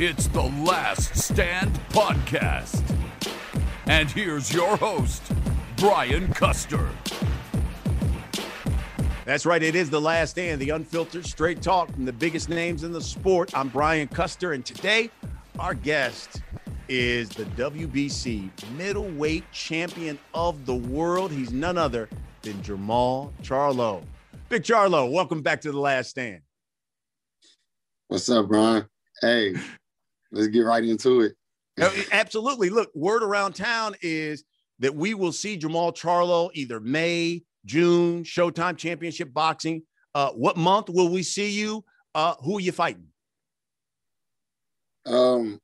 It's 0.00 0.28
the 0.28 0.42
Last 0.42 1.16
Stand 1.16 1.74
Podcast. 1.88 2.84
And 3.86 4.08
here's 4.08 4.54
your 4.54 4.76
host, 4.76 5.20
Brian 5.76 6.32
Custer. 6.34 6.88
That's 9.24 9.44
right. 9.44 9.60
It 9.60 9.74
is 9.74 9.90
the 9.90 10.00
last 10.00 10.30
stand, 10.30 10.60
the 10.60 10.70
unfiltered, 10.70 11.26
straight 11.26 11.62
talk 11.62 11.92
from 11.92 12.04
the 12.04 12.12
biggest 12.12 12.48
names 12.48 12.84
in 12.84 12.92
the 12.92 13.00
sport. 13.00 13.50
I'm 13.58 13.70
Brian 13.70 14.06
Custer, 14.06 14.52
and 14.52 14.64
today 14.64 15.10
our 15.58 15.74
guest 15.74 16.42
is 16.88 17.28
the 17.30 17.46
WBC 17.46 18.50
middleweight 18.76 19.50
champion 19.50 20.16
of 20.32 20.64
the 20.64 20.76
world. 20.76 21.32
He's 21.32 21.50
none 21.50 21.76
other 21.76 22.08
than 22.42 22.54
Jermall 22.62 23.32
Charlo. 23.42 24.04
Big 24.48 24.62
Charlo, 24.62 25.10
welcome 25.10 25.42
back 25.42 25.60
to 25.62 25.72
the 25.72 25.80
last 25.80 26.10
stand. 26.10 26.42
What's 28.06 28.30
up, 28.30 28.46
Brian? 28.46 28.86
Hey, 29.20 29.56
let's 30.32 30.48
get 30.48 30.60
right 30.60 30.84
into 30.84 31.20
it. 31.20 31.32
Absolutely. 32.12 32.70
Look, 32.70 32.90
word 32.94 33.22
around 33.22 33.54
town 33.54 33.94
is 34.02 34.44
that 34.80 34.94
we 34.94 35.14
will 35.14 35.32
see 35.32 35.58
Jermall 35.58 35.96
Charlo 35.96 36.50
either 36.54 36.80
May, 36.80 37.42
June, 37.64 38.24
Showtime 38.24 38.76
Championship 38.76 39.32
Boxing. 39.32 39.82
Uh, 40.14 40.30
what 40.30 40.56
month 40.56 40.88
will 40.88 41.08
we 41.08 41.22
see 41.22 41.50
you? 41.50 41.84
Uh, 42.14 42.34
who 42.42 42.58
are 42.58 42.60
you 42.60 42.72
fighting? 42.72 43.06
Um, 45.06 45.60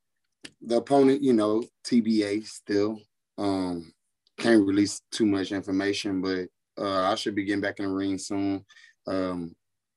the 0.63 0.77
opponent, 0.77 1.23
you 1.23 1.33
know, 1.33 1.65
TBA 1.85 2.47
still. 2.47 3.01
Um, 3.39 3.93
can't 4.39 4.67
release 4.67 5.01
too 5.11 5.27
much 5.27 5.53
information, 5.53 6.21
but 6.21 6.49
uh, 6.79 7.11
I 7.11 7.15
should 7.15 7.35
be 7.35 7.45
getting 7.45 7.61
back 7.61 7.79
in 7.79 7.87
the 7.87 7.91
ring 7.91 8.19
soon. 8.19 8.65
Um, 9.07 9.55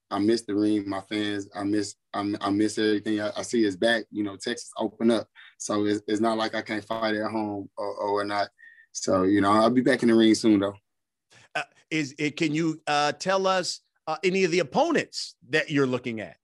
I 0.10 0.20
miss 0.20 0.44
the 0.44 0.56
ring, 0.56 0.88
my 0.88 1.02
fans. 1.02 1.50
I 1.54 1.64
miss 1.64 1.96
I, 2.14 2.34
I 2.42 2.50
miss 2.50 2.78
everything. 2.78 3.20
I, 3.20 3.32
I, 3.36 3.42
see 3.42 3.66
is 3.66 3.76
back. 3.76 4.06
You 4.12 4.24
know, 4.24 4.36
Texas 4.38 4.72
open 4.78 5.12
up, 5.12 5.28
so 5.58 5.86
it's, 5.86 6.02
it's 6.08 6.22
not 6.22 6.38
like 6.38 6.56
I 6.56 6.62
can't 6.62 6.84
fight 6.84 7.16
at 7.16 7.32
home 7.32 7.70
or, 7.78 7.94
or 7.96 8.24
not. 8.24 8.50
So 8.94 9.24
you 9.24 9.42
know, 9.42 9.52
I'll 9.52 9.70
be 9.70 9.82
back 9.82 10.04
in 10.04 10.10
the 10.10 10.16
ring 10.16 10.34
soon 10.36 10.62
though. 10.62 10.76
Uh, 11.56 11.64
is 11.92 12.16
it? 12.18 12.38
Can 12.38 12.54
you 12.54 12.82
uh, 12.88 13.12
tell 13.14 13.48
us 13.48 13.82
uh, 14.08 14.18
any 14.24 14.44
of 14.44 14.52
the 14.52 14.60
opponents 14.60 15.36
that 15.50 15.70
you're 15.70 15.88
looking 15.88 16.22
at? 16.22 16.38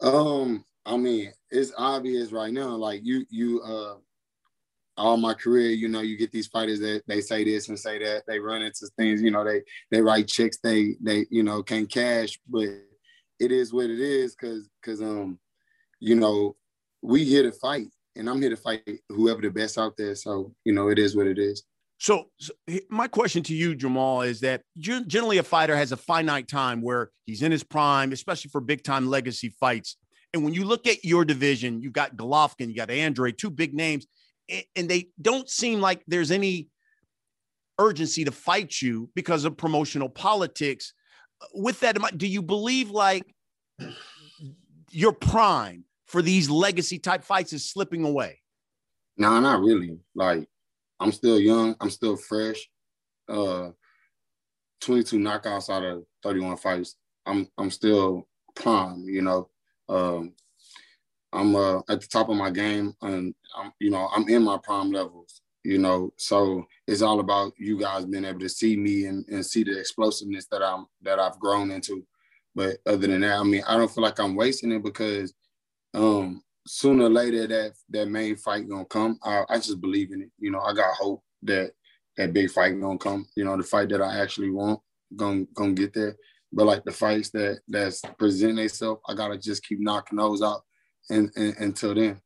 Um, 0.00 0.64
I 0.84 0.96
mean, 0.96 1.32
it's 1.50 1.72
obvious 1.76 2.32
right 2.32 2.52
now. 2.52 2.76
Like 2.76 3.00
you, 3.02 3.24
you, 3.30 3.60
uh, 3.62 3.94
all 4.96 5.16
my 5.16 5.34
career, 5.34 5.70
you 5.70 5.88
know, 5.88 6.00
you 6.00 6.16
get 6.16 6.32
these 6.32 6.46
fighters 6.46 6.80
that 6.80 7.02
they 7.06 7.20
say 7.20 7.44
this 7.44 7.68
and 7.68 7.78
say 7.78 7.98
that. 7.98 8.24
They 8.26 8.38
run 8.38 8.62
into 8.62 8.86
things, 8.96 9.22
you 9.22 9.30
know, 9.30 9.44
they 9.44 9.62
they 9.90 10.00
write 10.00 10.28
checks, 10.28 10.58
they 10.62 10.96
they 11.00 11.26
you 11.30 11.42
know 11.42 11.62
can 11.62 11.86
cash, 11.86 12.38
but 12.48 12.68
it 13.38 13.52
is 13.52 13.72
what 13.72 13.90
it 13.90 14.00
is 14.00 14.34
because 14.34 14.68
because 14.80 15.02
um 15.02 15.38
you 16.00 16.14
know 16.14 16.56
we 17.02 17.24
here 17.24 17.42
to 17.42 17.52
fight 17.52 17.88
and 18.16 18.28
I'm 18.30 18.40
here 18.40 18.50
to 18.50 18.56
fight 18.56 18.82
whoever 19.10 19.42
the 19.42 19.50
best 19.50 19.78
out 19.78 19.96
there. 19.96 20.14
So 20.14 20.54
you 20.64 20.72
know 20.72 20.88
it 20.88 20.98
is 20.98 21.14
what 21.14 21.26
it 21.26 21.38
is. 21.38 21.62
So, 21.98 22.26
so 22.38 22.52
my 22.90 23.08
question 23.08 23.42
to 23.44 23.54
you, 23.54 23.74
Jermall, 23.74 24.26
is 24.26 24.40
that 24.40 24.62
generally 24.78 25.38
a 25.38 25.42
fighter 25.42 25.74
has 25.74 25.92
a 25.92 25.96
finite 25.96 26.46
time 26.46 26.82
where 26.82 27.10
he's 27.24 27.42
in 27.42 27.50
his 27.50 27.62
prime, 27.62 28.12
especially 28.12 28.50
for 28.50 28.60
big 28.60 28.82
time 28.82 29.08
legacy 29.08 29.54
fights. 29.58 29.96
And 30.34 30.44
when 30.44 30.52
you 30.52 30.66
look 30.66 30.86
at 30.86 31.06
your 31.06 31.24
division, 31.24 31.80
you've 31.80 31.94
got 31.94 32.14
Golovkin, 32.14 32.68
you 32.68 32.74
got 32.74 32.90
Andre, 32.90 33.32
two 33.32 33.48
big 33.48 33.72
names 33.72 34.06
and 34.74 34.88
they 34.88 35.08
don't 35.20 35.48
seem 35.48 35.80
like 35.80 36.02
there's 36.06 36.30
any 36.30 36.68
urgency 37.78 38.24
to 38.24 38.32
fight 38.32 38.80
you 38.80 39.10
because 39.14 39.44
of 39.44 39.56
promotional 39.56 40.08
politics. 40.08 40.92
With 41.54 41.80
that, 41.80 41.98
do 42.16 42.26
you 42.26 42.42
believe 42.42 42.90
like 42.90 43.24
your 44.90 45.12
prime 45.12 45.84
for 46.06 46.22
these 46.22 46.48
legacy 46.48 46.98
type 46.98 47.24
fights 47.24 47.52
is 47.52 47.68
slipping 47.68 48.04
away? 48.04 48.40
No, 49.16 49.38
not 49.40 49.60
really. 49.60 49.98
Like 50.14 50.48
I'm 51.00 51.12
still 51.12 51.38
young. 51.38 51.74
I'm 51.80 51.90
still 51.90 52.16
fresh. 52.16 52.68
Uh, 53.28 53.70
22 54.80 55.18
knockouts 55.18 55.70
out 55.70 55.82
of 55.82 56.04
31 56.22 56.56
fights. 56.58 56.96
I'm 57.24 57.48
I'm 57.58 57.70
still 57.70 58.28
prime. 58.54 59.04
You 59.06 59.22
know. 59.22 59.50
Um, 59.88 60.32
I'm 61.36 61.54
uh, 61.54 61.78
at 61.88 62.00
the 62.00 62.06
top 62.10 62.30
of 62.30 62.36
my 62.36 62.50
game, 62.50 62.94
and 63.02 63.34
I'm, 63.56 63.72
you 63.78 63.90
know, 63.90 64.08
I'm 64.14 64.28
in 64.28 64.42
my 64.42 64.58
prime 64.62 64.90
levels. 64.90 65.42
You 65.64 65.78
know, 65.78 66.12
so 66.16 66.64
it's 66.86 67.02
all 67.02 67.18
about 67.18 67.52
you 67.58 67.78
guys 67.80 68.04
being 68.06 68.24
able 68.24 68.38
to 68.38 68.48
see 68.48 68.76
me 68.76 69.06
and, 69.06 69.26
and 69.28 69.44
see 69.44 69.64
the 69.64 69.78
explosiveness 69.78 70.46
that 70.52 70.62
I'm 70.62 70.86
that 71.02 71.18
I've 71.18 71.40
grown 71.40 71.72
into. 71.72 72.06
But 72.54 72.78
other 72.86 73.08
than 73.08 73.20
that, 73.22 73.38
I 73.38 73.42
mean, 73.42 73.64
I 73.66 73.76
don't 73.76 73.90
feel 73.90 74.04
like 74.04 74.20
I'm 74.20 74.36
wasting 74.36 74.72
it 74.72 74.82
because 74.82 75.34
um, 75.92 76.42
sooner 76.66 77.04
or 77.04 77.10
later 77.10 77.46
that 77.48 77.72
that 77.90 78.08
main 78.08 78.36
fight 78.36 78.68
gonna 78.68 78.84
come. 78.84 79.18
I, 79.22 79.44
I 79.48 79.56
just 79.56 79.80
believe 79.80 80.12
in 80.12 80.22
it. 80.22 80.30
You 80.38 80.52
know, 80.52 80.60
I 80.60 80.72
got 80.72 80.94
hope 80.94 81.22
that 81.42 81.72
that 82.16 82.32
big 82.32 82.50
fight 82.50 82.80
gonna 82.80 82.98
come. 82.98 83.26
You 83.34 83.44
know, 83.44 83.56
the 83.56 83.62
fight 83.62 83.88
that 83.90 84.02
I 84.02 84.20
actually 84.20 84.50
want 84.50 84.80
gonna 85.16 85.44
gonna 85.54 85.72
get 85.72 85.92
there. 85.92 86.16
But 86.52 86.66
like 86.66 86.84
the 86.84 86.92
fights 86.92 87.30
that 87.30 87.60
that's 87.68 88.02
present 88.18 88.56
themselves, 88.56 89.00
I 89.08 89.14
gotta 89.14 89.36
just 89.36 89.64
keep 89.66 89.80
knocking 89.80 90.18
those 90.18 90.42
out 90.42 90.62
and, 91.10 91.30
and, 91.36 91.56
until 91.58 91.94
then. 91.94 92.20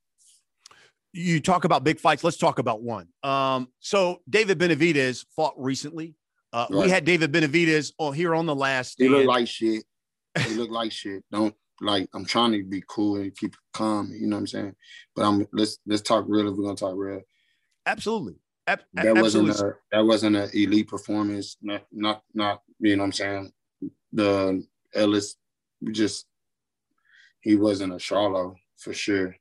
You 1.12 1.40
talk 1.40 1.64
about 1.64 1.82
big 1.82 1.98
fights. 1.98 2.22
Let's 2.22 2.36
talk 2.36 2.58
about 2.58 2.82
one. 2.82 3.08
Um, 3.22 3.68
so 3.80 4.20
David 4.28 4.58
Benavidez 4.58 5.24
fought 5.34 5.54
recently. 5.56 6.14
Uh, 6.52 6.66
right. 6.70 6.84
We 6.84 6.90
had 6.90 7.04
David 7.04 7.32
Benavidez 7.32 7.92
on 7.98 8.14
here 8.14 8.34
on 8.34 8.46
the 8.46 8.54
last. 8.54 8.96
He 8.98 9.08
look 9.08 9.26
like 9.26 9.48
shit. 9.48 9.84
He 10.38 10.54
look 10.54 10.70
like 10.70 10.92
shit. 10.92 11.24
Don't 11.30 11.54
like. 11.80 12.08
I'm 12.14 12.24
trying 12.24 12.52
to 12.52 12.62
be 12.62 12.82
cool 12.88 13.16
and 13.16 13.36
keep 13.36 13.54
calm. 13.72 14.12
You 14.12 14.26
know 14.26 14.36
what 14.36 14.40
I'm 14.40 14.46
saying? 14.46 14.74
But 15.14 15.24
I'm 15.24 15.46
let's 15.52 15.78
let's 15.86 16.02
talk 16.02 16.24
real 16.28 16.48
if 16.48 16.56
we're 16.56 16.64
gonna 16.64 16.76
talk 16.76 16.94
real. 16.96 17.22
Absolutely. 17.86 18.36
Ab- 18.66 18.80
that 18.94 19.16
absolutely. 19.16 19.50
wasn't 19.50 19.70
a 19.70 19.76
that 19.92 20.04
wasn't 20.04 20.36
an 20.36 20.50
elite 20.54 20.88
performance. 20.88 21.56
Not 21.62 21.82
not 21.92 22.22
not. 22.34 22.62
You 22.78 22.96
know 22.96 23.02
what 23.02 23.06
I'm 23.06 23.12
saying? 23.12 23.52
The 24.12 24.64
Ellis 24.94 25.36
just 25.90 26.26
he 27.40 27.56
wasn't 27.56 27.92
a 27.92 27.96
Charlo 27.96 28.54
for 28.80 28.92
sure. 28.92 29.36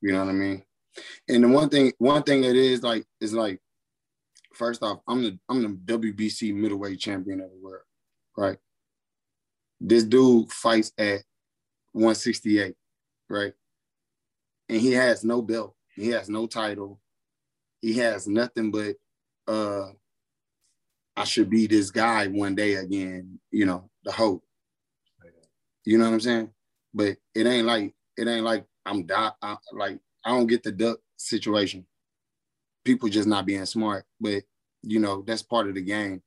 You 0.00 0.12
know 0.12 0.20
what 0.24 0.30
I 0.30 0.32
mean? 0.32 0.62
And 1.28 1.44
the 1.44 1.48
one 1.48 1.68
thing, 1.68 1.92
one 1.98 2.22
thing 2.22 2.44
it 2.44 2.56
is 2.56 2.82
like 2.82 3.04
is 3.20 3.34
like, 3.34 3.60
first 4.54 4.82
off, 4.82 5.00
I'm 5.06 5.22
the 5.22 5.38
I'm 5.48 5.62
the 5.62 5.98
WBC 5.98 6.54
middleweight 6.54 6.98
champion 6.98 7.40
of 7.40 7.50
the 7.50 7.58
world, 7.60 7.84
right? 8.36 8.58
This 9.80 10.04
dude 10.04 10.50
fights 10.50 10.92
at 10.96 11.22
168, 11.92 12.74
right? 13.28 13.52
And 14.68 14.80
he 14.80 14.92
has 14.92 15.24
no 15.24 15.42
belt, 15.42 15.74
he 15.94 16.08
has 16.10 16.28
no 16.28 16.46
title, 16.46 17.00
he 17.80 17.94
has 17.94 18.26
nothing 18.26 18.70
but 18.70 18.96
uh 19.48 19.90
I 21.16 21.24
should 21.24 21.48
be 21.48 21.66
this 21.66 21.90
guy 21.90 22.26
one 22.26 22.54
day 22.54 22.74
again, 22.74 23.38
you 23.50 23.64
know, 23.64 23.90
the 24.04 24.12
hope. 24.12 24.44
You 25.84 25.98
know 25.98 26.04
what 26.04 26.14
I'm 26.14 26.20
saying? 26.20 26.50
But 26.92 27.16
it 27.34 27.46
ain't 27.46 27.66
like 27.66 27.94
it 28.16 28.28
ain't 28.28 28.44
like 28.44 28.64
I'm 28.84 29.04
die, 29.06 29.32
I, 29.42 29.56
like 29.72 29.98
I 30.24 30.30
don't 30.30 30.46
get 30.46 30.62
the 30.62 30.72
duck 30.72 30.98
situation. 31.16 31.86
People 32.84 33.08
just 33.08 33.28
not 33.28 33.46
being 33.46 33.64
smart, 33.66 34.04
but 34.20 34.42
you 34.82 35.00
know 35.00 35.22
that's 35.26 35.42
part 35.42 35.68
of 35.68 35.74
the 35.74 35.82
game. 35.82 36.22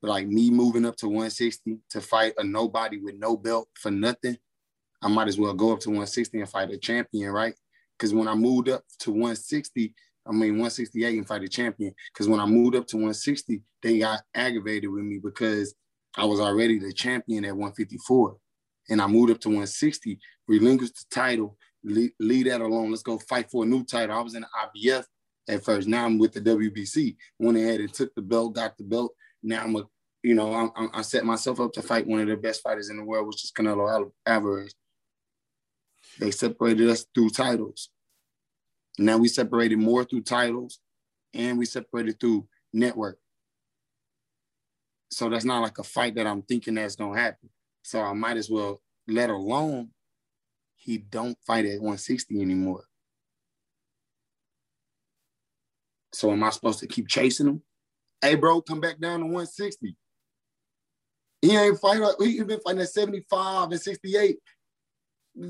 But 0.00 0.10
like 0.10 0.26
me 0.28 0.50
moving 0.50 0.84
up 0.84 0.96
to 0.98 1.06
160 1.06 1.78
to 1.90 2.00
fight 2.00 2.34
a 2.38 2.44
nobody 2.44 2.98
with 2.98 3.16
no 3.16 3.36
belt 3.36 3.68
for 3.74 3.90
nothing, 3.90 4.36
I 5.02 5.08
might 5.08 5.28
as 5.28 5.38
well 5.38 5.54
go 5.54 5.72
up 5.72 5.80
to 5.80 5.88
160 5.88 6.40
and 6.40 6.48
fight 6.48 6.70
a 6.70 6.78
champion, 6.78 7.30
right? 7.30 7.54
Because 7.98 8.14
when 8.14 8.28
I 8.28 8.34
moved 8.34 8.68
up 8.68 8.84
to 9.00 9.10
160, 9.10 9.94
I 10.26 10.32
mean 10.32 10.52
168 10.52 11.18
and 11.18 11.26
fight 11.26 11.42
a 11.42 11.48
champion. 11.48 11.94
Because 12.12 12.28
when 12.28 12.40
I 12.40 12.46
moved 12.46 12.76
up 12.76 12.86
to 12.88 12.96
160, 12.96 13.62
they 13.82 13.98
got 13.98 14.22
aggravated 14.34 14.90
with 14.90 15.04
me 15.04 15.20
because 15.22 15.74
I 16.16 16.24
was 16.24 16.40
already 16.40 16.78
the 16.78 16.92
champion 16.92 17.44
at 17.44 17.56
154. 17.56 18.36
And 18.90 19.00
I 19.00 19.06
moved 19.06 19.32
up 19.32 19.40
to 19.40 19.48
160, 19.48 20.18
relinquished 20.46 20.94
the 20.94 21.14
title, 21.14 21.56
leave, 21.82 22.12
that 22.46 22.60
alone. 22.60 22.90
Let's 22.90 23.02
go 23.02 23.18
fight 23.18 23.50
for 23.50 23.64
a 23.64 23.66
new 23.66 23.84
title. 23.84 24.16
I 24.16 24.22
was 24.22 24.34
in 24.34 24.42
the 24.42 24.48
IBF 24.88 25.04
at 25.48 25.64
first. 25.64 25.88
Now 25.88 26.04
I'm 26.04 26.18
with 26.18 26.32
the 26.32 26.40
WBC. 26.40 27.16
Went 27.38 27.58
ahead 27.58 27.80
and 27.80 27.92
took 27.92 28.14
the 28.14 28.22
belt, 28.22 28.54
got 28.54 28.76
the 28.76 28.84
belt. 28.84 29.14
Now 29.42 29.62
I'm 29.62 29.76
a, 29.76 29.84
you 30.22 30.34
know, 30.34 30.72
I, 30.76 30.86
I 30.94 31.02
set 31.02 31.24
myself 31.24 31.60
up 31.60 31.72
to 31.72 31.82
fight 31.82 32.06
one 32.06 32.20
of 32.20 32.28
the 32.28 32.36
best 32.36 32.62
fighters 32.62 32.90
in 32.90 32.96
the 32.96 33.04
world, 33.04 33.26
which 33.26 33.44
is 33.44 33.52
Canelo 33.52 34.10
Alvarez. 34.26 34.74
They 36.18 36.30
separated 36.30 36.88
us 36.88 37.06
through 37.14 37.30
titles. 37.30 37.90
Now 38.98 39.18
we 39.18 39.28
separated 39.28 39.78
more 39.78 40.04
through 40.04 40.22
titles 40.22 40.78
and 41.32 41.58
we 41.58 41.66
separated 41.66 42.20
through 42.20 42.46
network. 42.72 43.18
So 45.10 45.28
that's 45.28 45.44
not 45.44 45.62
like 45.62 45.78
a 45.78 45.84
fight 45.84 46.14
that 46.16 46.26
I'm 46.26 46.42
thinking 46.42 46.74
that's 46.74 46.96
gonna 46.96 47.18
happen. 47.18 47.50
So 47.84 48.00
I 48.00 48.14
might 48.14 48.38
as 48.38 48.48
well 48.48 48.80
let 49.06 49.28
alone 49.28 49.90
he 50.76 50.98
don't 50.98 51.36
fight 51.46 51.66
at 51.66 51.80
160 51.80 52.40
anymore. 52.40 52.84
So 56.12 56.30
am 56.32 56.42
I 56.42 56.50
supposed 56.50 56.78
to 56.80 56.86
keep 56.86 57.08
chasing 57.08 57.46
him? 57.46 57.62
Hey, 58.22 58.36
bro, 58.36 58.62
come 58.62 58.80
back 58.80 58.98
down 58.98 59.20
to 59.20 59.26
160. 59.26 59.94
He 61.42 61.56
ain't 61.56 61.78
fight. 61.78 62.00
He 62.20 62.42
been 62.42 62.60
fighting 62.60 62.80
at 62.80 62.88
75 62.88 63.70
and 63.70 63.80
68. 63.80 64.38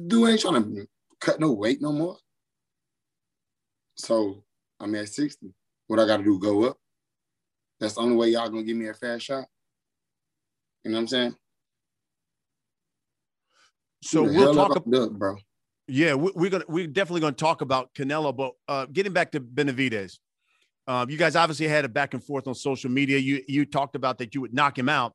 Dude 0.09 0.29
ain't 0.29 0.41
trying 0.41 0.75
to 0.75 0.89
cut 1.21 1.39
no 1.39 1.53
weight 1.53 1.81
no 1.81 1.93
more. 1.93 2.17
So 3.95 4.43
I'm 4.81 4.95
at 4.97 5.09
60. 5.09 5.55
What 5.87 6.01
I 6.01 6.07
got 6.07 6.17
to 6.17 6.25
do? 6.25 6.41
Go 6.41 6.65
up. 6.65 6.79
That's 7.79 7.95
the 7.95 8.01
only 8.01 8.17
way 8.17 8.31
y'all 8.31 8.49
gonna 8.49 8.65
give 8.65 8.77
me 8.77 8.89
a 8.89 8.95
fair 8.95 9.21
shot. 9.21 9.47
You 10.83 10.91
know 10.91 10.97
what 10.97 11.03
I'm 11.03 11.09
saying? 11.09 11.37
So 14.05 14.23
we'll 14.23 14.55
talk 14.55 14.77
about, 14.77 15.13
bro. 15.19 15.37
Yeah, 15.87 16.15
we're 16.15 16.51
gonna 16.51 16.65
we're 16.69 16.87
definitely 16.87 17.23
gonna 17.23 17.33
talk 17.33 17.63
about 17.63 17.95
Canelo, 17.95 18.37
but 18.37 18.53
uh, 18.69 18.87
getting 18.87 19.13
back 19.13 19.33
to 19.33 19.41
Benavidez, 19.41 20.19
um, 20.87 21.09
you 21.11 21.17
guys 21.17 21.37
obviously 21.37 21.69
had 21.69 21.85
a 21.85 21.89
back 21.89 22.15
and 22.15 22.23
forth 22.23 22.47
on 22.47 22.55
social 22.55 22.91
media. 22.91 23.19
You 23.19 23.43
you 23.49 23.65
talked 23.65 23.97
about 23.97 24.19
that 24.19 24.35
you 24.35 24.41
would 24.41 24.55
knock 24.55 24.79
him 24.79 24.89
out. 24.89 25.15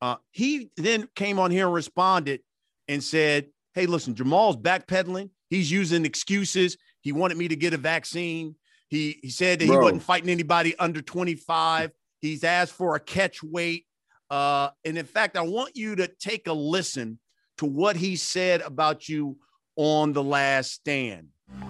Uh, 0.00 0.16
he 0.30 0.70
then 0.76 1.08
came 1.14 1.38
on 1.38 1.50
here 1.50 1.66
and 1.66 1.74
responded 1.74 2.40
and 2.88 3.02
said, 3.02 3.46
"Hey, 3.74 3.86
listen, 3.86 4.14
Jermall's 4.14 4.56
backpedaling. 4.56 5.30
He's 5.48 5.70
using 5.70 6.04
excuses. 6.04 6.76
He 7.00 7.12
wanted 7.12 7.38
me 7.38 7.48
to 7.48 7.56
get 7.56 7.72
a 7.72 7.78
vaccine. 7.78 8.54
He 8.88 9.18
he 9.22 9.30
said 9.30 9.60
that 9.60 9.66
Bro. 9.66 9.76
he 9.76 9.82
wasn't 9.82 10.02
fighting 10.02 10.30
anybody 10.30 10.76
under 10.78 11.00
25. 11.00 11.90
He's 12.20 12.44
asked 12.44 12.72
for 12.72 12.96
a 12.96 13.00
catch 13.00 13.42
weight. 13.42 13.86
Uh, 14.28 14.70
and 14.84 14.98
in 14.98 15.06
fact, 15.06 15.36
I 15.36 15.42
want 15.42 15.76
you 15.76 15.96
to 15.96 16.08
take 16.08 16.48
a 16.48 16.52
listen 16.52 17.18
to 17.58 17.66
what 17.66 17.96
he 17.96 18.16
said 18.16 18.60
about 18.62 19.08
you 19.08 19.38
on 19.76 20.12
the 20.12 20.22
last 20.22 20.72
stand. 20.72 21.28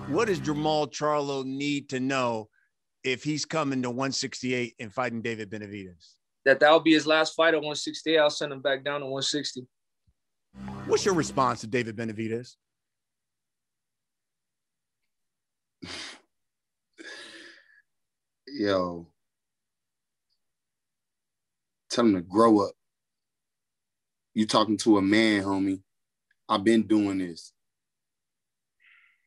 What 0.09 0.29
does 0.29 0.41
Jermall 0.41 0.91
Charlo 0.91 1.45
need 1.45 1.89
to 1.91 2.01
know 2.01 2.49
if 3.05 3.23
he's 3.23 3.45
coming 3.45 3.83
to 3.83 3.91
168 3.91 4.75
and 4.81 4.93
fighting 4.93 5.23
David 5.23 5.51
Benavidez? 5.51 6.15
That 6.45 6.61
that'll 6.61 6.81
be 6.81 6.95
his 6.95 7.07
last 7.07 7.35
fight 7.35 7.55
at 7.55 7.59
168. 7.59 8.19
I'll 8.19 8.31
send 8.31 8.53
him 8.53 8.61
back 8.61 8.85
down 8.85 9.01
to 9.01 9.07
160. 9.07 9.67
What's 10.87 11.05
your 11.05 11.15
response 11.15 11.61
to 11.63 11.67
David 11.67 11.97
Benavidez? 11.97 12.55
Yo, 18.49 19.09
tell 21.91 22.07
him 22.07 22.15
to 22.15 22.23
grow 22.23 22.61
up. 22.61 22.73
You 24.37 24.47
talking 24.47 24.77
to 24.79 24.99
a 24.99 25.03
man, 25.03 25.43
homie. 25.45 25.81
I've 26.47 26.63
been 26.63 26.87
doing 26.87 27.17
this. 27.17 27.55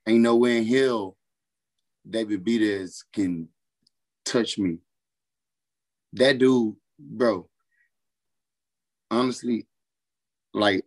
Ain't 0.08 0.22
nowhere 0.22 0.58
in 0.58 0.68
hell 0.68 1.18
David 2.08 2.46
Benavidez 2.46 3.06
can 3.12 3.50
touch 4.24 4.60
me. 4.60 4.78
That 6.14 6.38
dude, 6.38 6.76
bro, 7.00 7.50
honestly, 9.10 9.66
like, 10.54 10.86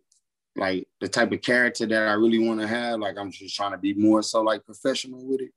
like 0.55 0.87
the 1.01 1.09
type 1.09 1.33
of 1.33 1.43
character 1.43 1.87
that 1.87 2.07
I 2.07 2.13
really 2.13 2.47
want 2.47 2.61
to 2.61 2.69
have, 2.69 3.01
like 3.01 3.19
I'm 3.19 3.33
just 3.33 3.57
trying 3.57 3.73
to 3.73 3.79
be 3.79 3.93
more 3.95 4.23
so 4.23 4.43
like 4.43 4.65
professional 4.65 5.27
with 5.27 5.41
it. 5.41 5.51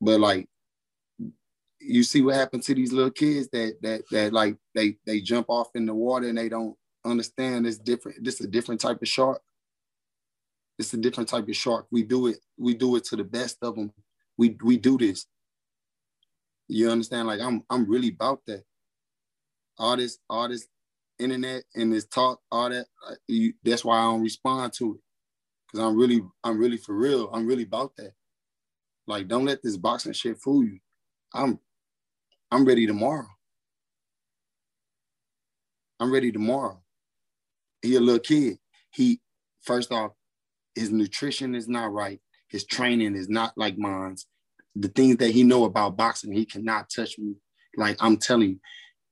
But 0.00 0.18
like 0.18 0.48
you 1.78 2.04
see 2.04 2.22
what 2.22 2.36
happened 2.36 2.62
to 2.62 2.74
these 2.74 2.94
little 2.94 3.10
kids 3.10 3.50
that 3.50 3.76
that 3.82 4.04
that 4.12 4.32
like 4.32 4.56
they 4.74 4.96
they 5.04 5.20
jump 5.20 5.50
off 5.50 5.68
in 5.74 5.84
the 5.84 5.94
water 5.94 6.26
and 6.26 6.38
they 6.38 6.48
don't 6.48 6.74
understand 7.04 7.66
it's 7.66 7.78
different. 7.78 8.24
This 8.24 8.40
is 8.40 8.46
a 8.46 8.50
different 8.50 8.80
type 8.80 9.00
of 9.00 9.08
shark. 9.08 9.42
It's 10.78 10.94
a 10.94 10.96
different 10.96 11.28
type 11.28 11.48
of 11.48 11.56
shark. 11.56 11.86
We 11.90 12.02
do 12.02 12.28
it. 12.28 12.38
We 12.56 12.74
do 12.74 12.96
it 12.96 13.04
to 13.04 13.16
the 13.16 13.24
best 13.24 13.58
of 13.62 13.76
them. 13.76 13.92
We 14.36 14.56
we 14.62 14.76
do 14.76 14.96
this. 14.96 15.26
You 16.68 16.90
understand? 16.90 17.28
Like 17.28 17.40
I'm 17.40 17.64
I'm 17.68 17.88
really 17.88 18.08
about 18.08 18.40
that. 18.46 18.64
All 19.78 19.96
this, 19.96 20.18
all 20.28 20.48
this 20.48 20.68
internet 21.18 21.62
and 21.74 21.92
this 21.92 22.06
talk, 22.06 22.40
all 22.50 22.70
that. 22.70 22.86
You, 23.28 23.54
that's 23.64 23.84
why 23.84 23.98
I 23.98 24.04
don't 24.04 24.22
respond 24.22 24.72
to 24.74 24.94
it. 24.94 25.00
Cause 25.72 25.80
I'm 25.80 25.96
really, 25.96 26.22
I'm 26.44 26.58
really 26.58 26.76
for 26.76 26.94
real. 26.94 27.30
I'm 27.32 27.46
really 27.46 27.62
about 27.62 27.96
that. 27.96 28.12
Like, 29.06 29.28
don't 29.28 29.44
let 29.44 29.62
this 29.62 29.76
boxing 29.76 30.12
shit 30.12 30.38
fool 30.38 30.64
you. 30.64 30.78
I'm 31.32 31.58
I'm 32.50 32.64
ready 32.64 32.86
tomorrow. 32.86 33.26
I'm 36.00 36.12
ready 36.12 36.32
tomorrow. 36.32 36.80
He 37.82 37.96
a 37.96 38.00
little 38.00 38.20
kid. 38.20 38.58
He 38.90 39.20
first 39.62 39.92
off, 39.92 40.12
his 40.74 40.90
nutrition 40.90 41.54
is 41.54 41.68
not 41.68 41.92
right. 41.92 42.20
His 42.48 42.64
training 42.64 43.14
is 43.14 43.28
not 43.28 43.52
like 43.56 43.78
mine's 43.78 44.26
the 44.76 44.88
things 44.88 45.16
that 45.16 45.30
he 45.30 45.42
know 45.42 45.64
about 45.64 45.96
boxing, 45.96 46.32
he 46.32 46.44
cannot 46.44 46.90
touch 46.90 47.18
me. 47.18 47.34
Like 47.76 47.96
I'm 48.00 48.16
telling 48.16 48.50
you, 48.50 48.60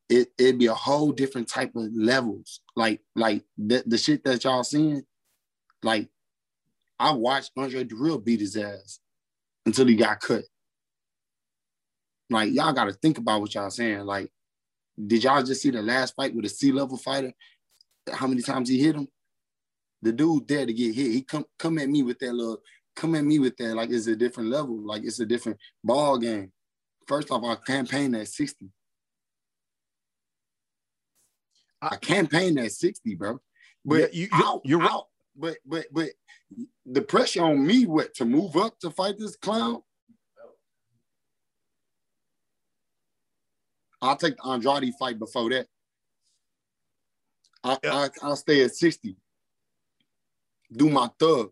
it 0.08 0.28
it'd 0.38 0.58
be 0.58 0.66
a 0.66 0.74
whole 0.74 1.12
different 1.12 1.48
type 1.48 1.74
of 1.76 1.90
levels. 1.94 2.60
Like 2.76 3.00
like 3.14 3.44
the, 3.56 3.82
the 3.86 3.98
shit 3.98 4.24
that 4.24 4.44
y'all 4.44 4.64
seeing, 4.64 5.02
like 5.82 6.08
I 6.98 7.12
watched 7.12 7.52
Andre 7.56 7.84
Dirrell 7.84 8.24
beat 8.24 8.40
his 8.40 8.56
ass 8.56 9.00
until 9.66 9.86
he 9.86 9.96
got 9.96 10.20
cut. 10.20 10.44
Like 12.30 12.52
y'all 12.52 12.72
got 12.72 12.84
to 12.84 12.92
think 12.92 13.18
about 13.18 13.40
what 13.40 13.54
y'all 13.54 13.70
saying. 13.70 14.00
Like, 14.00 14.30
did 15.06 15.24
y'all 15.24 15.42
just 15.42 15.62
see 15.62 15.70
the 15.70 15.82
last 15.82 16.14
fight 16.16 16.34
with 16.34 16.44
a 16.44 16.48
C 16.48 16.72
level 16.72 16.96
fighter? 16.96 17.32
How 18.12 18.26
many 18.26 18.42
times 18.42 18.68
he 18.68 18.82
hit 18.82 18.96
him? 18.96 19.08
The 20.02 20.12
dude 20.12 20.46
there 20.46 20.66
to 20.66 20.72
get 20.72 20.94
hit. 20.94 21.12
He 21.12 21.22
come 21.22 21.44
come 21.58 21.78
at 21.78 21.88
me 21.88 22.02
with 22.02 22.18
that 22.20 22.32
little 22.32 22.60
come 22.98 23.14
at 23.14 23.24
me 23.24 23.38
with 23.38 23.56
that 23.56 23.74
like 23.74 23.90
it's 23.90 24.08
a 24.08 24.16
different 24.16 24.50
level, 24.50 24.76
like 24.76 25.04
it's 25.04 25.20
a 25.20 25.26
different 25.26 25.58
ball 25.84 26.18
game. 26.18 26.52
First 27.06 27.30
off, 27.30 27.44
I 27.44 27.56
campaigned 27.64 28.16
at 28.16 28.28
60. 28.28 28.68
I 31.80 31.96
campaigned 31.96 32.58
at 32.58 32.72
60, 32.72 33.14
bro. 33.14 33.40
But 33.84 34.12
yeah, 34.12 34.28
you, 34.28 34.60
you, 34.64 34.80
are 34.80 34.90
out. 34.90 35.06
But 35.36 35.58
but 35.64 35.86
but 35.92 36.10
the 36.84 37.02
pressure 37.02 37.44
on 37.44 37.64
me 37.64 37.86
what 37.86 38.14
to 38.14 38.24
move 38.24 38.56
up 38.56 38.78
to 38.80 38.90
fight 38.90 39.18
this 39.18 39.36
clown. 39.36 39.82
I'll 44.02 44.16
take 44.16 44.36
the 44.36 44.46
Andrade 44.46 44.94
fight 44.98 45.18
before 45.18 45.50
that. 45.50 45.66
I, 47.64 47.78
yeah. 47.82 48.08
I, 48.22 48.28
will 48.28 48.36
stay 48.36 48.62
at 48.64 48.74
60. 48.74 49.16
Do 50.72 50.90
my 50.90 51.10
thug. 51.18 51.50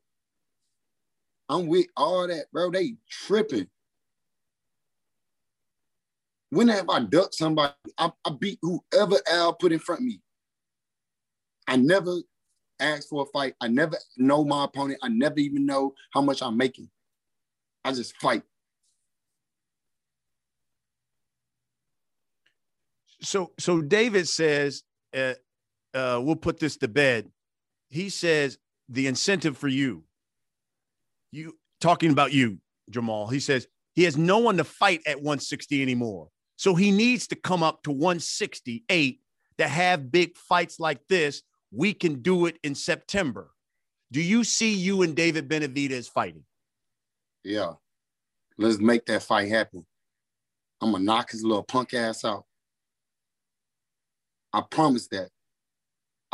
I'm 1.48 1.66
with 1.66 1.86
all 1.96 2.26
that, 2.26 2.46
bro. 2.52 2.70
They 2.70 2.94
tripping. 3.08 3.68
When 6.50 6.68
have 6.68 6.88
I 6.88 7.00
ducked 7.00 7.34
somebody? 7.34 7.72
I, 7.98 8.10
I 8.24 8.30
beat 8.38 8.58
whoever 8.62 9.16
Al 9.30 9.54
put 9.54 9.72
in 9.72 9.78
front 9.78 10.00
of 10.00 10.06
me. 10.06 10.20
I 11.66 11.76
never 11.76 12.16
asked 12.78 13.08
for 13.08 13.22
a 13.22 13.26
fight. 13.26 13.54
I 13.60 13.68
never 13.68 13.96
know 14.16 14.44
my 14.44 14.64
opponent. 14.64 15.00
I 15.02 15.08
never 15.08 15.38
even 15.38 15.66
know 15.66 15.94
how 16.12 16.20
much 16.20 16.42
I'm 16.42 16.56
making. 16.56 16.88
I 17.84 17.92
just 17.92 18.16
fight. 18.18 18.42
So, 23.22 23.52
so 23.58 23.80
David 23.80 24.28
says, 24.28 24.82
uh, 25.16 25.34
uh, 25.96 26.20
we'll 26.22 26.36
put 26.36 26.58
this 26.60 26.76
to 26.78 26.88
bed. 26.88 27.30
He 27.88 28.10
says 28.10 28.58
the 28.88 29.06
incentive 29.06 29.56
for 29.56 29.68
you 29.68 30.04
you 31.36 31.56
talking 31.80 32.10
about 32.10 32.32
you, 32.32 32.58
Jermall. 32.90 33.32
He 33.32 33.40
says 33.40 33.66
he 33.94 34.04
has 34.04 34.16
no 34.16 34.38
one 34.38 34.56
to 34.56 34.64
fight 34.64 35.02
at 35.06 35.16
160 35.16 35.82
anymore. 35.82 36.28
So 36.56 36.74
he 36.74 36.90
needs 36.90 37.26
to 37.28 37.36
come 37.36 37.62
up 37.62 37.82
to 37.82 37.90
168 37.90 39.20
to 39.58 39.68
have 39.68 40.10
big 40.10 40.36
fights 40.36 40.80
like 40.80 41.06
this. 41.08 41.42
We 41.70 41.92
can 41.92 42.22
do 42.22 42.46
it 42.46 42.58
in 42.62 42.74
September. 42.74 43.50
Do 44.10 44.22
you 44.22 44.44
see 44.44 44.72
you 44.72 45.02
and 45.02 45.14
David 45.14 45.48
Benavidez 45.48 46.08
fighting? 46.08 46.44
yeah, 47.44 47.74
let's 48.58 48.78
make 48.78 49.06
that 49.06 49.22
fight 49.22 49.48
happen. 49.48 49.86
I'm 50.80 50.92
gonna 50.92 51.04
knock 51.04 51.30
his 51.30 51.44
little 51.44 51.62
punk 51.62 51.94
ass 51.94 52.24
out. 52.24 52.44
I 54.52 54.62
promise 54.68 55.06
that. 55.08 55.28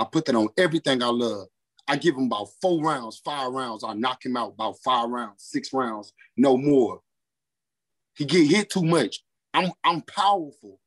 I 0.03 0.07
put 0.11 0.25
that 0.25 0.35
on 0.35 0.49
everything 0.59 1.01
I 1.01 1.07
love. 1.07 1.47
I 1.87 1.97
give 1.97 2.17
him 2.17 2.25
about 2.25 2.49
four 2.61 2.83
rounds, 2.83 3.21
five 3.25 3.53
rounds. 3.53 3.85
I 3.85 3.95
knock 3.95 4.25
him 4.25 4.37
out 4.37 4.55
about 4.55 4.79
five 4.85 5.09
rounds, 5.09 5.45
six 5.45 5.73
rounds, 5.73 6.13
no 6.37 6.57
more. 6.57 7.01
He 8.15 8.25
get 8.25 8.49
hit 8.49 8.71
too 8.71 8.83
much. 8.83 9.25
I'm 9.55 9.71
I'm 9.85 10.03
powerful. 10.03 10.81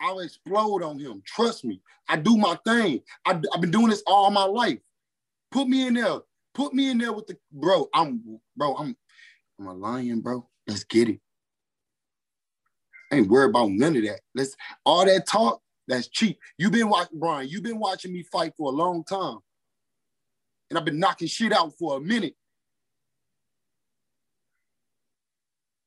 I'll 0.00 0.20
explode 0.20 0.82
on 0.82 0.98
him. 0.98 1.22
Trust 1.24 1.64
me. 1.64 1.80
I 2.08 2.16
do 2.16 2.36
my 2.36 2.58
thing. 2.66 3.00
I, 3.24 3.40
I've 3.54 3.60
been 3.60 3.70
doing 3.70 3.88
this 3.88 4.02
all 4.06 4.30
my 4.30 4.44
life. 4.44 4.80
Put 5.50 5.66
me 5.66 5.86
in 5.86 5.94
there. 5.94 6.18
Put 6.52 6.74
me 6.74 6.90
in 6.90 6.98
there 6.98 7.12
with 7.12 7.26
the 7.26 7.38
bro. 7.52 7.88
I'm 7.94 8.38
bro. 8.54 8.74
I'm 8.74 8.96
I'm 9.58 9.66
a 9.66 9.72
lion, 9.72 10.20
bro. 10.20 10.46
Let's 10.66 10.84
get 10.84 11.08
it. 11.08 11.20
I 13.10 13.16
ain't 13.16 13.28
worried 13.28 13.50
about 13.50 13.70
none 13.70 13.96
of 13.96 14.02
that. 14.02 14.20
Let's 14.34 14.56
all 14.84 15.06
that 15.06 15.26
talk. 15.26 15.62
That's 15.86 16.08
cheap. 16.08 16.38
You've 16.58 16.72
been 16.72 16.88
watching 16.88 17.18
Brian. 17.18 17.48
You've 17.48 17.62
been 17.62 17.78
watching 17.78 18.12
me 18.12 18.22
fight 18.22 18.52
for 18.56 18.70
a 18.70 18.74
long 18.74 19.04
time, 19.04 19.38
and 20.70 20.78
I've 20.78 20.84
been 20.84 20.98
knocking 20.98 21.28
shit 21.28 21.52
out 21.52 21.72
for 21.78 21.98
a 21.98 22.00
minute. 22.00 22.34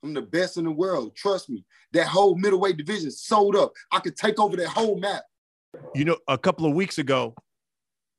I'm 0.04 0.14
the 0.14 0.22
best 0.22 0.58
in 0.58 0.66
the 0.66 0.72
world. 0.72 1.16
Trust 1.16 1.50
me. 1.50 1.66
That 1.94 2.08
whole 2.08 2.36
middleweight 2.36 2.78
division 2.78 3.12
sold 3.12 3.56
up. 3.56 3.74
I 3.92 4.00
could 4.00 4.16
take 4.16 4.40
over 4.40 4.56
that 4.58 4.68
whole 4.68 5.00
map. 5.00 5.24
You 5.96 6.06
know, 6.06 6.18
a 6.28 6.38
couple 6.38 6.66
of 6.66 6.74
weeks 6.74 6.98
ago, 6.98 7.36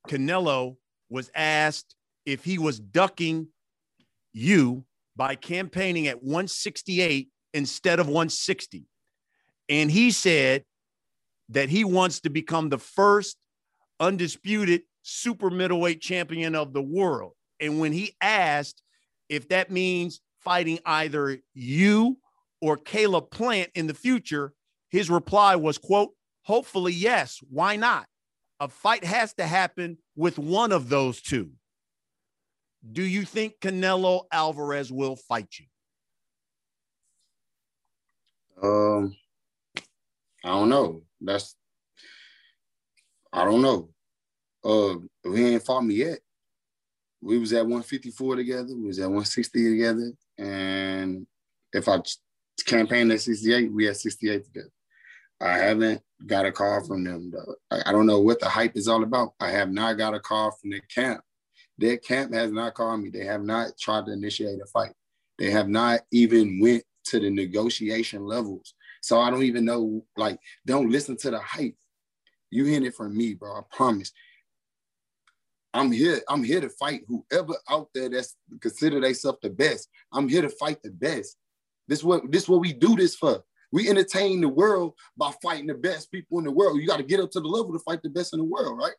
Canelo 0.08 0.76
was 1.08 1.30
asked 1.34 1.94
if 2.26 2.44
he 2.44 2.58
was 2.58 2.78
ducking 2.78 3.48
you 4.32 4.84
by 5.16 5.34
campaigning 5.34 6.08
at 6.08 6.22
168 6.22 7.28
instead 7.54 8.00
of 8.00 8.06
160. 8.06 8.84
And 9.68 9.90
he 9.90 10.10
said 10.10 10.64
that 11.50 11.68
he 11.68 11.84
wants 11.84 12.20
to 12.20 12.30
become 12.30 12.68
the 12.68 12.78
first 12.78 13.36
undisputed 14.00 14.82
super 15.02 15.50
middleweight 15.50 16.00
champion 16.00 16.54
of 16.54 16.72
the 16.72 16.82
world. 16.82 17.32
And 17.60 17.80
when 17.80 17.92
he 17.92 18.14
asked 18.20 18.82
if 19.28 19.48
that 19.48 19.70
means 19.70 20.20
fighting 20.40 20.78
either 20.84 21.38
you 21.54 22.18
or 22.60 22.76
Caleb 22.76 23.30
Plant 23.30 23.70
in 23.74 23.86
the 23.86 23.94
future, 23.94 24.52
his 24.90 25.10
reply 25.10 25.56
was, 25.56 25.78
quote, 25.78 26.10
hopefully, 26.42 26.92
yes. 26.92 27.40
Why 27.50 27.76
not? 27.76 28.06
A 28.60 28.68
fight 28.68 29.04
has 29.04 29.34
to 29.34 29.46
happen 29.46 29.98
with 30.16 30.38
one 30.38 30.72
of 30.72 30.88
those 30.88 31.20
two. 31.20 31.50
Do 32.90 33.02
you 33.02 33.24
think 33.24 33.54
Canelo 33.60 34.22
Alvarez 34.32 34.90
will 34.90 35.16
fight 35.16 35.48
you? 35.58 35.66
Um, 38.62 39.16
I 40.44 40.48
don't 40.48 40.68
know. 40.68 41.02
That's 41.20 41.56
I 43.32 43.44
don't 43.44 43.62
know. 43.62 43.90
Uh, 44.64 44.96
he 45.34 45.54
ain't 45.54 45.62
fought 45.62 45.82
me 45.82 45.96
yet. 45.96 46.18
We 47.20 47.38
was 47.38 47.52
at 47.52 47.62
154 47.62 48.36
together. 48.36 48.74
We 48.74 48.86
was 48.86 48.98
at 48.98 49.04
160 49.04 49.70
together. 49.70 50.12
And 50.38 51.26
if 51.72 51.88
I 51.88 52.00
campaigned 52.64 53.12
at 53.12 53.20
68, 53.20 53.72
we 53.72 53.86
had 53.86 53.96
68 53.96 54.44
together. 54.44 54.70
I 55.40 55.58
haven't 55.58 56.02
got 56.26 56.46
a 56.46 56.52
call 56.52 56.84
from 56.84 57.04
them. 57.04 57.30
Though. 57.30 57.54
I, 57.70 57.90
I 57.90 57.92
don't 57.92 58.06
know 58.06 58.20
what 58.20 58.40
the 58.40 58.48
hype 58.48 58.76
is 58.76 58.88
all 58.88 59.02
about. 59.02 59.34
I 59.40 59.50
have 59.50 59.70
not 59.70 59.98
got 59.98 60.14
a 60.14 60.20
call 60.20 60.52
from 60.52 60.70
their 60.70 60.82
camp. 60.92 61.20
Their 61.76 61.96
camp 61.96 62.34
has 62.34 62.50
not 62.50 62.74
called 62.74 63.02
me. 63.02 63.10
They 63.10 63.24
have 63.24 63.42
not 63.42 63.78
tried 63.78 64.06
to 64.06 64.12
initiate 64.12 64.60
a 64.60 64.66
fight. 64.66 64.92
They 65.38 65.50
have 65.50 65.68
not 65.68 66.00
even 66.10 66.58
went 66.60 66.82
to 67.04 67.20
the 67.20 67.30
negotiation 67.30 68.24
levels. 68.26 68.74
So 69.00 69.20
I 69.20 69.30
don't 69.30 69.42
even 69.42 69.64
know, 69.64 70.04
like, 70.16 70.38
don't 70.66 70.90
listen 70.90 71.16
to 71.18 71.30
the 71.30 71.38
hype. 71.38 71.76
You 72.50 72.64
hear 72.64 72.84
it 72.84 72.94
from 72.94 73.16
me, 73.16 73.34
bro. 73.34 73.58
I 73.58 73.60
promise. 73.70 74.12
I'm 75.74 75.92
here. 75.92 76.20
I'm 76.28 76.42
here 76.42 76.60
to 76.60 76.70
fight 76.70 77.02
whoever 77.06 77.54
out 77.68 77.88
there 77.94 78.08
that's 78.08 78.36
consider 78.60 79.00
themselves 79.00 79.38
the 79.42 79.50
best. 79.50 79.88
I'm 80.12 80.28
here 80.28 80.42
to 80.42 80.48
fight 80.48 80.82
the 80.82 80.90
best. 80.90 81.36
This 81.86 82.02
what 82.02 82.30
this 82.32 82.48
what 82.48 82.60
we 82.60 82.72
do 82.72 82.96
this 82.96 83.14
for. 83.14 83.42
We 83.70 83.90
entertain 83.90 84.40
the 84.40 84.48
world 84.48 84.94
by 85.16 85.32
fighting 85.42 85.66
the 85.66 85.74
best 85.74 86.10
people 86.10 86.38
in 86.38 86.44
the 86.44 86.50
world. 86.50 86.80
You 86.80 86.86
got 86.86 86.96
to 86.96 87.02
get 87.02 87.20
up 87.20 87.30
to 87.32 87.40
the 87.40 87.48
level 87.48 87.72
to 87.72 87.78
fight 87.80 88.02
the 88.02 88.08
best 88.08 88.32
in 88.32 88.38
the 88.38 88.44
world, 88.44 88.78
right? 88.78 88.94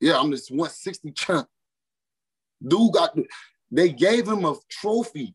Yeah, 0.00 0.18
I'm 0.18 0.30
this 0.30 0.50
160 0.50 1.12
champ. 1.12 1.46
Dude 2.66 2.92
got 2.92 3.16
they 3.70 3.90
gave 3.90 4.26
him 4.26 4.44
a 4.44 4.56
trophy 4.70 5.34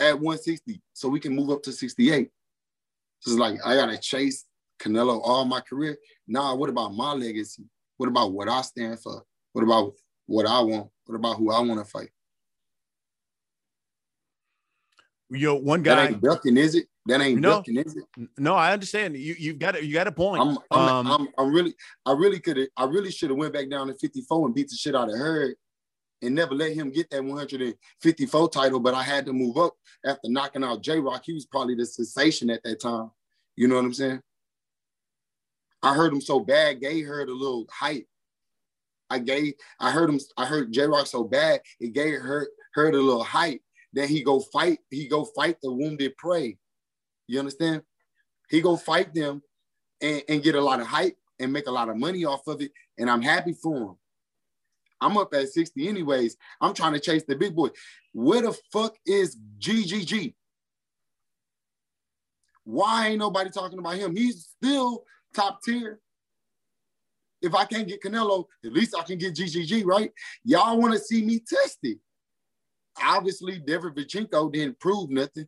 at 0.00 0.14
160 0.14 0.80
so 0.92 1.08
we 1.08 1.20
can 1.20 1.34
move 1.34 1.50
up 1.50 1.62
to 1.62 1.72
68. 1.72 2.30
So 3.20 3.30
it's 3.30 3.40
like 3.40 3.58
I 3.64 3.74
gotta 3.74 3.98
chase 3.98 4.44
Canelo 4.80 5.20
all 5.22 5.44
my 5.44 5.60
career. 5.60 5.96
Nah, 6.26 6.54
what 6.54 6.70
about 6.70 6.94
my 6.94 7.12
legacy? 7.12 7.64
What 7.96 8.08
about 8.08 8.32
what 8.32 8.48
I 8.48 8.62
stand 8.62 9.00
for? 9.00 9.22
What 9.52 9.62
about 9.62 9.92
what 10.26 10.46
I 10.46 10.60
want? 10.60 10.88
What 11.06 11.16
about 11.16 11.36
who 11.36 11.50
I 11.50 11.60
want 11.60 11.84
to 11.84 11.90
fight? 11.90 12.10
Yo, 15.30 15.54
one 15.56 15.82
guy 15.82 15.94
that 15.96 16.10
ain't 16.10 16.22
ducking, 16.22 16.56
is 16.56 16.74
it? 16.74 16.86
That 17.06 17.20
ain't 17.20 17.40
no, 17.40 17.56
ducking, 17.56 17.76
is 17.76 17.96
it? 17.96 18.04
No, 18.38 18.54
I 18.54 18.72
understand. 18.72 19.16
You 19.16 19.34
you've 19.38 19.58
got 19.58 19.76
a, 19.76 19.84
you 19.84 19.92
got 19.92 20.06
a 20.06 20.12
point. 20.12 20.40
I'm 20.40 20.58
I'm, 20.70 20.88
um, 20.88 21.06
I'm, 21.06 21.28
I'm 21.38 21.52
really 21.52 21.74
I 22.06 22.12
really 22.12 22.40
could 22.40 22.56
have 22.56 22.68
I 22.76 22.84
really 22.84 23.10
should 23.10 23.30
have 23.30 23.38
went 23.38 23.52
back 23.52 23.68
down 23.68 23.88
to 23.88 23.94
54 23.94 24.46
and 24.46 24.54
beat 24.54 24.68
the 24.68 24.76
shit 24.76 24.94
out 24.94 25.08
of 25.08 25.16
Hurd 25.16 25.56
and 26.24 26.34
never 26.34 26.54
let 26.54 26.72
him 26.72 26.90
get 26.90 27.10
that 27.10 27.24
154 27.24 28.48
title. 28.50 28.80
But 28.80 28.94
I 28.94 29.02
had 29.02 29.26
to 29.26 29.32
move 29.32 29.56
up 29.56 29.74
after 30.04 30.28
knocking 30.28 30.64
out 30.64 30.82
J 30.82 30.98
Rock. 30.98 31.22
He 31.24 31.32
was 31.32 31.46
probably 31.46 31.74
the 31.74 31.86
sensation 31.86 32.50
at 32.50 32.62
that 32.64 32.80
time. 32.80 33.10
You 33.56 33.68
know 33.68 33.76
what 33.76 33.84
I'm 33.84 33.94
saying? 33.94 34.20
I 35.82 35.94
heard 35.94 36.12
him 36.12 36.20
so 36.20 36.40
bad, 36.40 36.80
Gay 36.80 37.02
Hurd 37.02 37.28
a 37.28 37.32
little 37.32 37.66
hype. 37.70 38.06
I 39.10 39.18
gave, 39.18 39.52
I 39.78 39.90
heard 39.90 40.08
him, 40.08 40.18
I 40.36 40.46
heard 40.46 40.72
J 40.72 40.86
Rock 40.86 41.06
so 41.06 41.24
bad, 41.24 41.60
it 41.78 41.92
gave 41.92 42.20
her 42.20 42.48
Hurd 42.72 42.94
a 42.94 43.00
little 43.00 43.22
hype. 43.22 43.60
Then 43.92 44.08
he 44.08 44.24
go 44.24 44.40
fight, 44.40 44.78
he 44.90 45.06
go 45.06 45.24
fight 45.24 45.58
the 45.62 45.70
wounded 45.70 46.16
prey. 46.16 46.58
You 47.28 47.38
understand? 47.38 47.82
He 48.50 48.60
go 48.60 48.76
fight 48.76 49.14
them 49.14 49.42
and, 50.00 50.22
and 50.28 50.42
get 50.42 50.54
a 50.54 50.60
lot 50.60 50.80
of 50.80 50.86
hype 50.86 51.16
and 51.38 51.52
make 51.52 51.66
a 51.66 51.70
lot 51.72 51.88
of 51.88 51.96
money 51.96 52.24
off 52.24 52.46
of 52.46 52.60
it. 52.60 52.72
And 52.98 53.10
I'm 53.10 53.22
happy 53.22 53.52
for 53.52 53.76
him. 53.76 53.96
I'm 55.00 55.16
up 55.16 55.34
at 55.34 55.48
60 55.48 55.88
anyways. 55.88 56.36
I'm 56.60 56.74
trying 56.74 56.94
to 56.94 57.00
chase 57.00 57.24
the 57.26 57.36
big 57.36 57.54
boy. 57.54 57.68
Where 58.12 58.42
the 58.42 58.56
fuck 58.72 58.96
is 59.06 59.36
GGG? 59.58 60.34
Why 62.64 63.08
ain't 63.08 63.18
nobody 63.18 63.50
talking 63.50 63.78
about 63.78 63.96
him? 63.96 64.16
He's 64.16 64.48
still 64.56 65.04
top 65.34 65.62
tier. 65.62 66.00
If 67.42 67.54
I 67.54 67.66
can't 67.66 67.86
get 67.86 68.02
Canelo, 68.02 68.46
at 68.64 68.72
least 68.72 68.96
I 68.98 69.02
can 69.02 69.18
get 69.18 69.34
GGG, 69.34 69.84
right? 69.84 70.10
Y'all 70.44 70.80
want 70.80 70.94
to 70.94 70.98
see 70.98 71.22
me 71.22 71.40
tested. 71.40 71.98
Obviously, 73.02 73.60
Derevyanchenko 73.60 74.52
didn't 74.52 74.80
prove 74.80 75.10
nothing 75.10 75.46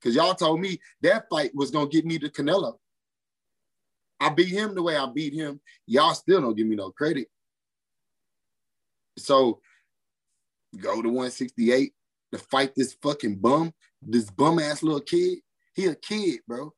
because 0.00 0.16
y'all 0.16 0.34
told 0.34 0.60
me 0.60 0.80
that 1.02 1.26
fight 1.30 1.54
was 1.54 1.70
going 1.70 1.88
to 1.88 1.94
get 1.94 2.04
me 2.04 2.18
to 2.18 2.28
Canelo. 2.28 2.78
I 4.20 4.30
beat 4.30 4.48
him 4.48 4.74
the 4.74 4.82
way 4.82 4.96
I 4.96 5.06
beat 5.06 5.32
him. 5.32 5.60
Y'all 5.86 6.14
still 6.14 6.40
don't 6.40 6.56
give 6.56 6.66
me 6.66 6.74
no 6.74 6.90
credit. 6.90 7.28
So 9.18 9.60
go 10.80 11.02
to 11.02 11.08
168 11.08 11.92
to 12.32 12.38
fight 12.38 12.74
this 12.74 12.94
fucking 13.02 13.36
bum, 13.36 13.72
this 14.02 14.30
bum 14.30 14.58
ass 14.58 14.82
little 14.82 15.00
kid. 15.00 15.38
He 15.74 15.86
a 15.86 15.94
kid, 15.94 16.40
bro. 16.46 16.72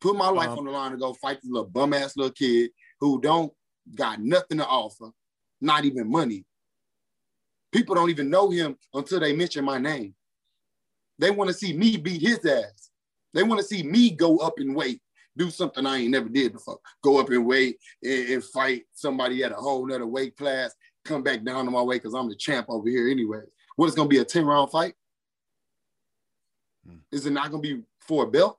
put 0.00 0.16
my 0.16 0.28
life 0.28 0.50
um, 0.50 0.58
on 0.58 0.64
the 0.64 0.70
line 0.70 0.92
to 0.92 0.96
go 0.96 1.14
fight 1.14 1.38
this 1.42 1.50
little 1.50 1.68
bum 1.68 1.92
ass 1.92 2.16
little 2.16 2.32
kid 2.32 2.70
who 3.00 3.20
don't 3.20 3.52
got 3.94 4.20
nothing 4.20 4.58
to 4.58 4.66
offer, 4.66 5.10
not 5.60 5.84
even 5.84 6.10
money. 6.10 6.44
People 7.72 7.94
don't 7.94 8.10
even 8.10 8.30
know 8.30 8.50
him 8.50 8.76
until 8.94 9.20
they 9.20 9.34
mention 9.34 9.64
my 9.64 9.78
name. 9.78 10.14
They 11.18 11.30
want 11.30 11.48
to 11.48 11.54
see 11.54 11.72
me 11.72 11.96
beat 11.96 12.22
his 12.22 12.44
ass. 12.44 12.90
They 13.34 13.42
want 13.42 13.60
to 13.60 13.66
see 13.66 13.82
me 13.82 14.10
go 14.10 14.38
up 14.38 14.54
in 14.58 14.74
weight, 14.74 15.00
do 15.38 15.50
something 15.50 15.86
I 15.86 15.98
ain't 15.98 16.10
never 16.10 16.28
did 16.28 16.52
before. 16.52 16.78
Go 17.02 17.18
up 17.18 17.30
in 17.30 17.44
weight 17.44 17.78
and, 18.02 18.28
and 18.28 18.44
fight 18.44 18.82
somebody 18.92 19.42
at 19.44 19.52
a 19.52 19.54
whole 19.54 19.86
nother 19.86 20.06
weight 20.06 20.36
class, 20.36 20.74
come 21.04 21.22
back 21.22 21.44
down 21.44 21.64
to 21.64 21.70
my 21.70 21.80
weight 21.80 22.02
because 22.02 22.14
I'm 22.14 22.28
the 22.28 22.34
champ 22.34 22.66
over 22.68 22.88
here 22.88 23.08
anyway. 23.08 23.40
What 23.76 23.86
is 23.86 23.94
going 23.94 24.08
to 24.08 24.14
be 24.14 24.20
a 24.20 24.24
10 24.24 24.44
round 24.44 24.70
fight? 24.70 24.94
Hmm. 26.86 26.96
Is 27.12 27.24
it 27.24 27.30
not 27.30 27.50
going 27.50 27.62
to 27.62 27.76
be 27.76 27.82
for 28.00 28.24
a 28.24 28.26
belt? 28.26 28.58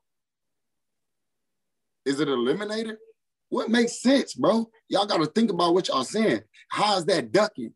Is 2.05 2.19
it 2.19 2.27
eliminator? 2.27 2.95
What 3.50 3.69
makes 3.69 4.01
sense, 4.01 4.33
bro? 4.33 4.69
Y'all 4.88 5.05
got 5.05 5.17
to 5.17 5.25
think 5.25 5.51
about 5.51 5.74
what 5.74 5.88
y'all 5.88 6.03
saying. 6.03 6.41
How 6.69 6.98
is 6.98 7.05
that 7.05 7.31
ducking? 7.31 7.74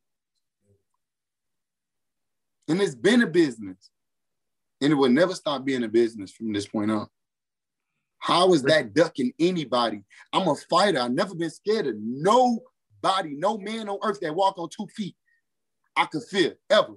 And 2.67 2.81
it's 2.81 2.95
been 2.95 3.23
a 3.23 3.27
business. 3.27 3.89
And 4.81 4.91
it 4.91 4.95
will 4.95 5.09
never 5.09 5.33
stop 5.33 5.65
being 5.65 5.83
a 5.83 5.87
business 5.87 6.31
from 6.31 6.53
this 6.53 6.67
point 6.67 6.91
on. 6.91 7.07
How 8.23 8.53
is 8.53 8.63
that 8.63 8.93
ducking 8.93 9.33
anybody? 9.37 10.01
I'm 10.31 10.47
a 10.47 10.55
fighter. 10.55 11.01
I've 11.01 11.11
never 11.11 11.35
been 11.35 11.49
scared 11.49 11.87
of 11.87 11.95
Nobody, 11.97 13.35
no 13.35 13.57
man 13.57 13.89
on 13.89 13.99
earth 14.01 14.21
that 14.21 14.33
walk 14.33 14.57
on 14.57 14.69
two 14.69 14.87
feet, 14.95 15.17
I 15.93 16.05
could 16.05 16.23
fear 16.23 16.55
ever. 16.69 16.93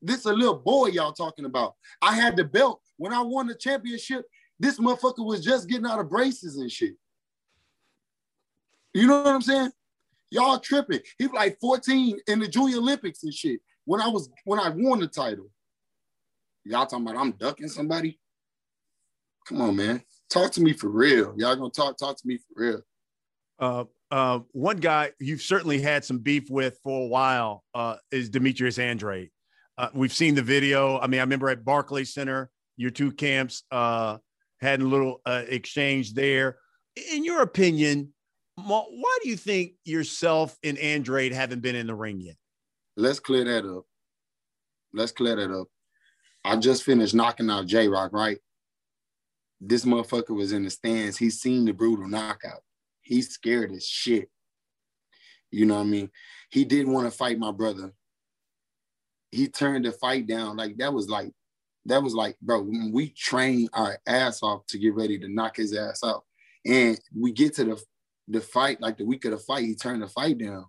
This 0.00 0.24
a 0.24 0.32
little 0.32 0.56
boy 0.56 0.86
y'all 0.86 1.12
talking 1.12 1.44
about. 1.44 1.74
I 2.00 2.14
had 2.14 2.34
the 2.34 2.44
belt 2.44 2.80
when 2.96 3.12
I 3.12 3.20
won 3.20 3.46
the 3.46 3.54
championship. 3.54 4.24
This 4.58 4.78
motherfucker 4.78 5.26
was 5.26 5.44
just 5.44 5.68
getting 5.68 5.84
out 5.84 6.00
of 6.00 6.08
braces 6.08 6.56
and 6.56 6.72
shit. 6.72 6.94
You 8.94 9.06
know 9.06 9.22
what 9.22 9.34
I'm 9.34 9.42
saying? 9.42 9.72
Y'all 10.30 10.58
tripping. 10.58 11.00
He 11.18 11.26
was 11.26 11.34
like 11.34 11.60
14 11.60 12.18
in 12.26 12.38
the 12.38 12.48
Junior 12.48 12.78
Olympics 12.78 13.22
and 13.22 13.34
shit. 13.34 13.60
When 13.84 14.00
I 14.00 14.08
was 14.08 14.30
when 14.46 14.58
I 14.58 14.70
won 14.70 15.00
the 15.00 15.08
title. 15.08 15.50
Y'all 16.64 16.86
talking 16.86 17.06
about 17.06 17.20
I'm 17.20 17.32
ducking 17.32 17.68
somebody? 17.68 18.18
Come 19.46 19.60
on, 19.60 19.76
man. 19.76 20.02
Talk 20.30 20.52
to 20.52 20.62
me 20.62 20.72
for 20.72 20.88
real. 20.88 21.34
Y'all 21.36 21.56
gonna 21.56 21.70
talk 21.70 21.98
talk 21.98 22.16
to 22.16 22.26
me 22.26 22.38
for 22.38 22.62
real. 22.62 22.80
Uh, 23.58 23.84
uh, 24.10 24.40
one 24.52 24.78
guy 24.78 25.12
you've 25.20 25.42
certainly 25.42 25.80
had 25.80 26.04
some 26.04 26.18
beef 26.18 26.48
with 26.48 26.78
for 26.82 27.04
a 27.04 27.06
while 27.06 27.62
uh, 27.74 27.96
is 28.10 28.30
Demetrius 28.30 28.78
Andrade. 28.78 29.30
Uh, 29.76 29.88
we've 29.92 30.12
seen 30.12 30.34
the 30.34 30.42
video. 30.42 30.98
I 30.98 31.06
mean, 31.06 31.20
I 31.20 31.24
remember 31.24 31.50
at 31.50 31.64
Barclays 31.64 32.14
Center, 32.14 32.50
your 32.76 32.90
two 32.90 33.12
camps 33.12 33.64
uh, 33.70 34.18
had 34.60 34.80
a 34.80 34.84
little 34.84 35.20
uh, 35.26 35.42
exchange 35.48 36.14
there. 36.14 36.58
In 37.12 37.24
your 37.24 37.42
opinion, 37.42 38.12
why 38.56 39.18
do 39.22 39.28
you 39.28 39.36
think 39.36 39.72
yourself 39.84 40.56
and 40.62 40.78
Andrade 40.78 41.32
haven't 41.32 41.60
been 41.60 41.74
in 41.74 41.86
the 41.86 41.94
ring 41.94 42.20
yet? 42.20 42.36
Let's 42.96 43.18
clear 43.18 43.44
that 43.44 43.68
up. 43.68 43.84
Let's 44.92 45.12
clear 45.12 45.36
that 45.36 45.50
up. 45.50 45.66
I 46.44 46.56
just 46.56 46.82
finished 46.82 47.14
knocking 47.14 47.50
out 47.50 47.66
J 47.66 47.88
Rock, 47.88 48.12
right? 48.12 48.38
This 49.60 49.84
motherfucker 49.84 50.36
was 50.36 50.52
in 50.52 50.64
the 50.64 50.70
stands. 50.70 51.16
He's 51.16 51.40
seen 51.40 51.64
the 51.64 51.72
brutal 51.72 52.06
knockout. 52.06 52.62
He's 53.00 53.30
scared 53.30 53.72
as 53.72 53.86
shit. 53.86 54.28
You 55.50 55.66
know 55.66 55.74
what 55.74 55.82
I 55.82 55.84
mean? 55.84 56.10
He 56.50 56.64
didn't 56.64 56.92
want 56.92 57.10
to 57.10 57.16
fight 57.16 57.38
my 57.38 57.52
brother. 57.52 57.92
He 59.30 59.48
turned 59.48 59.84
the 59.84 59.92
fight 59.92 60.26
down. 60.26 60.56
Like 60.56 60.76
that 60.78 60.92
was 60.92 61.08
like, 61.08 61.32
that 61.86 62.02
was 62.02 62.14
like, 62.14 62.36
bro, 62.40 62.62
when 62.62 62.92
we 62.92 63.10
train 63.10 63.68
our 63.72 63.98
ass 64.06 64.42
off 64.42 64.66
to 64.66 64.78
get 64.78 64.94
ready 64.94 65.18
to 65.18 65.28
knock 65.28 65.56
his 65.56 65.74
ass 65.74 66.02
out. 66.04 66.24
And 66.66 66.98
we 67.16 67.32
get 67.32 67.54
to 67.56 67.64
the 67.64 67.82
the 68.28 68.40
fight, 68.40 68.80
like 68.80 68.96
the 68.96 69.04
week 69.04 69.24
of 69.26 69.32
the 69.32 69.38
fight, 69.38 69.64
he 69.64 69.74
turned 69.74 70.02
the 70.02 70.08
fight 70.08 70.38
down. 70.38 70.64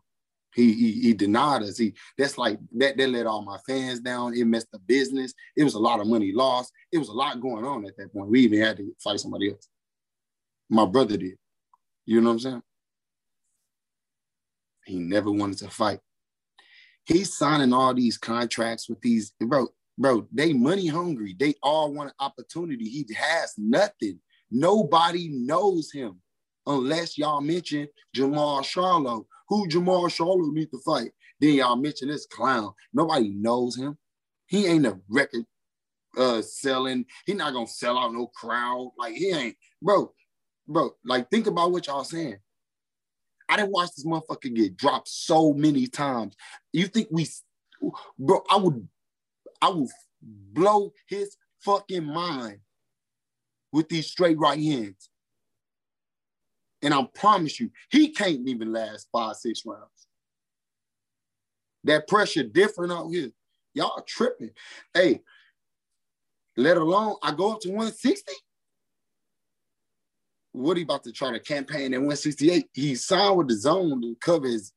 He, 0.56 0.74
he, 0.74 0.92
he 1.02 1.14
denied 1.14 1.64
us. 1.64 1.78
He 1.78 1.94
that's 2.18 2.38
like 2.38 2.58
that. 2.78 2.98
That 2.98 3.10
let 3.10 3.26
all 3.26 3.42
my 3.42 3.58
fans 3.68 4.00
down. 4.00 4.34
It 4.34 4.46
messed 4.46 4.72
the 4.72 4.80
business. 4.80 5.34
It 5.58 5.66
was 5.66 5.74
a 5.74 5.80
lot 5.80 6.00
of 6.00 6.08
money 6.08 6.32
lost. 6.32 6.72
It 6.92 6.98
was 6.98 7.10
a 7.10 7.14
lot 7.14 7.42
going 7.42 7.66
on 7.66 7.86
at 7.86 7.98
that 7.98 8.14
point. 8.14 8.30
We 8.30 8.40
even 8.42 8.62
had 8.62 8.78
to 8.78 8.96
fight 9.04 9.20
somebody 9.20 9.52
else. 9.52 9.68
My 10.70 10.86
brother 10.86 11.18
did. 11.18 11.38
You 12.06 12.22
know 12.22 12.30
what 12.30 12.34
I'm 12.34 12.40
saying? 12.40 12.62
He 14.86 15.00
never 15.00 15.32
wanted 15.32 15.58
to 15.60 15.70
fight. 15.70 16.00
He's 17.06 17.38
signing 17.38 17.74
all 17.74 17.94
these 17.94 18.18
contracts 18.18 18.88
with 18.90 19.02
these 19.02 19.34
bro. 19.40 19.68
Bro, 19.98 20.28
they 20.34 20.52
money 20.52 20.88
hungry. 20.88 21.38
They 21.40 21.54
all 21.64 21.94
want 21.94 22.10
an 22.10 22.16
opportunity. 22.20 22.84
He 22.84 23.08
has 23.14 23.54
nothing. 23.58 24.20
Nobody 24.52 25.30
knows 25.30 25.90
him 25.90 26.20
unless 26.66 27.18
y'all 27.18 27.42
mention 27.42 27.88
Jermall 28.16 28.62
Charlo. 28.62 29.26
Who 29.50 29.68
Jermall 29.68 30.06
Charlo 30.06 30.52
need 30.52 30.72
to 30.72 30.80
fight? 30.86 31.12
Then 31.40 31.54
y'all 31.54 31.76
mention 31.76 32.08
this 32.10 32.26
clown. 32.26 32.74
Nobody 32.94 33.30
knows 33.30 33.76
him. 33.76 33.98
He 34.48 34.68
ain't 34.68 34.86
a 34.86 35.00
record 35.10 35.46
uh 36.18 36.42
selling. 36.42 37.06
He 37.26 37.34
not 37.34 37.54
gonna 37.54 37.68
sell 37.68 37.98
out 37.98 38.14
no 38.14 38.28
crowd. 38.28 38.92
Like 38.98 39.14
he 39.14 39.32
ain't, 39.32 39.58
bro, 39.82 40.14
bro. 40.68 40.92
Like 41.04 41.30
think 41.30 41.48
about 41.48 41.72
what 41.72 41.88
y'all 41.88 42.04
saying. 42.04 42.38
I 43.48 43.58
didn't 43.58 43.72
watch 43.72 43.92
this 43.96 44.06
motherfucker 44.06 44.54
get 44.56 44.76
dropped 44.76 45.08
so 45.08 45.54
many 45.54 45.88
times. 45.88 46.36
You 46.74 46.88
think 46.88 47.10
we, 47.12 47.28
bro? 48.18 48.44
I 48.50 48.58
would, 48.58 48.88
I 49.62 49.70
would 49.70 49.90
blow 50.22 50.94
his 51.08 51.36
fucking 51.62 52.06
mind 52.06 52.60
with 53.72 53.90
these 53.90 54.08
straight 54.08 54.38
right 54.38 54.60
hands. 54.60 55.10
And 56.86 56.94
I 56.94 57.04
promise 57.16 57.60
you, 57.60 57.72
he 57.90 58.10
can't 58.10 58.48
even 58.48 58.72
last 58.72 59.08
five, 59.12 59.38
six 59.38 59.64
rounds. 59.66 60.08
That 61.84 62.08
pressure 62.08 62.44
different 62.44 62.94
out 62.94 63.10
here. 63.10 63.32
Y'all 63.74 64.04
tripping. 64.06 64.52
Hey, 64.94 65.22
let 66.56 66.78
alone 66.78 67.16
I 67.24 67.32
go 67.32 67.54
up 67.54 67.62
to 67.62 67.70
160. 67.70 68.32
What 70.52 70.78
he 70.78 70.84
about 70.84 71.04
to 71.06 71.12
try 71.12 71.32
to 71.32 71.40
campaign 71.40 71.96
at 71.96 71.98
168? 71.98 72.68
He 72.72 72.94
signed 72.94 73.36
with 73.36 73.48
the 73.48 73.56
zone 73.56 74.04
to 74.04 74.16
cover 74.22 74.46
his 74.46 74.72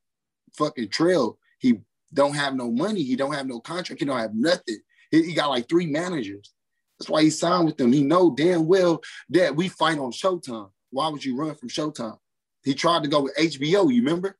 fucking 0.57 0.89
trail. 0.89 1.37
He 1.59 1.79
don't 2.11 2.35
have 2.35 2.55
no 2.55 2.71
money. 2.71 3.03
He 3.03 3.15
don't 3.17 3.35
have 3.35 3.45
no 3.45 3.59
contract. 3.59 4.01
He 4.01 4.07
don't 4.07 4.17
have 4.17 4.33
nothing. 4.33 4.79
He, 5.11 5.27
he 5.27 5.33
got 5.35 5.51
like 5.51 5.69
three 5.69 5.85
managers. 5.85 6.53
That's 6.97 7.07
why 7.09 7.21
he 7.21 7.29
signed 7.29 7.67
with 7.67 7.77
them. 7.77 7.93
He 7.93 8.03
know 8.03 8.33
damn 8.35 8.65
well 8.65 9.03
that 9.29 9.55
we 9.55 9.67
fight 9.67 9.99
on 9.99 10.11
Showtime. 10.11 10.71
Why 10.91 11.07
would 11.09 11.23
you 11.23 11.35
run 11.35 11.55
from 11.55 11.69
Showtime? 11.69 12.17
He 12.63 12.73
tried 12.73 13.03
to 13.03 13.09
go 13.09 13.21
with 13.21 13.35
HBO, 13.37 13.93
you 13.93 14.01
remember? 14.03 14.37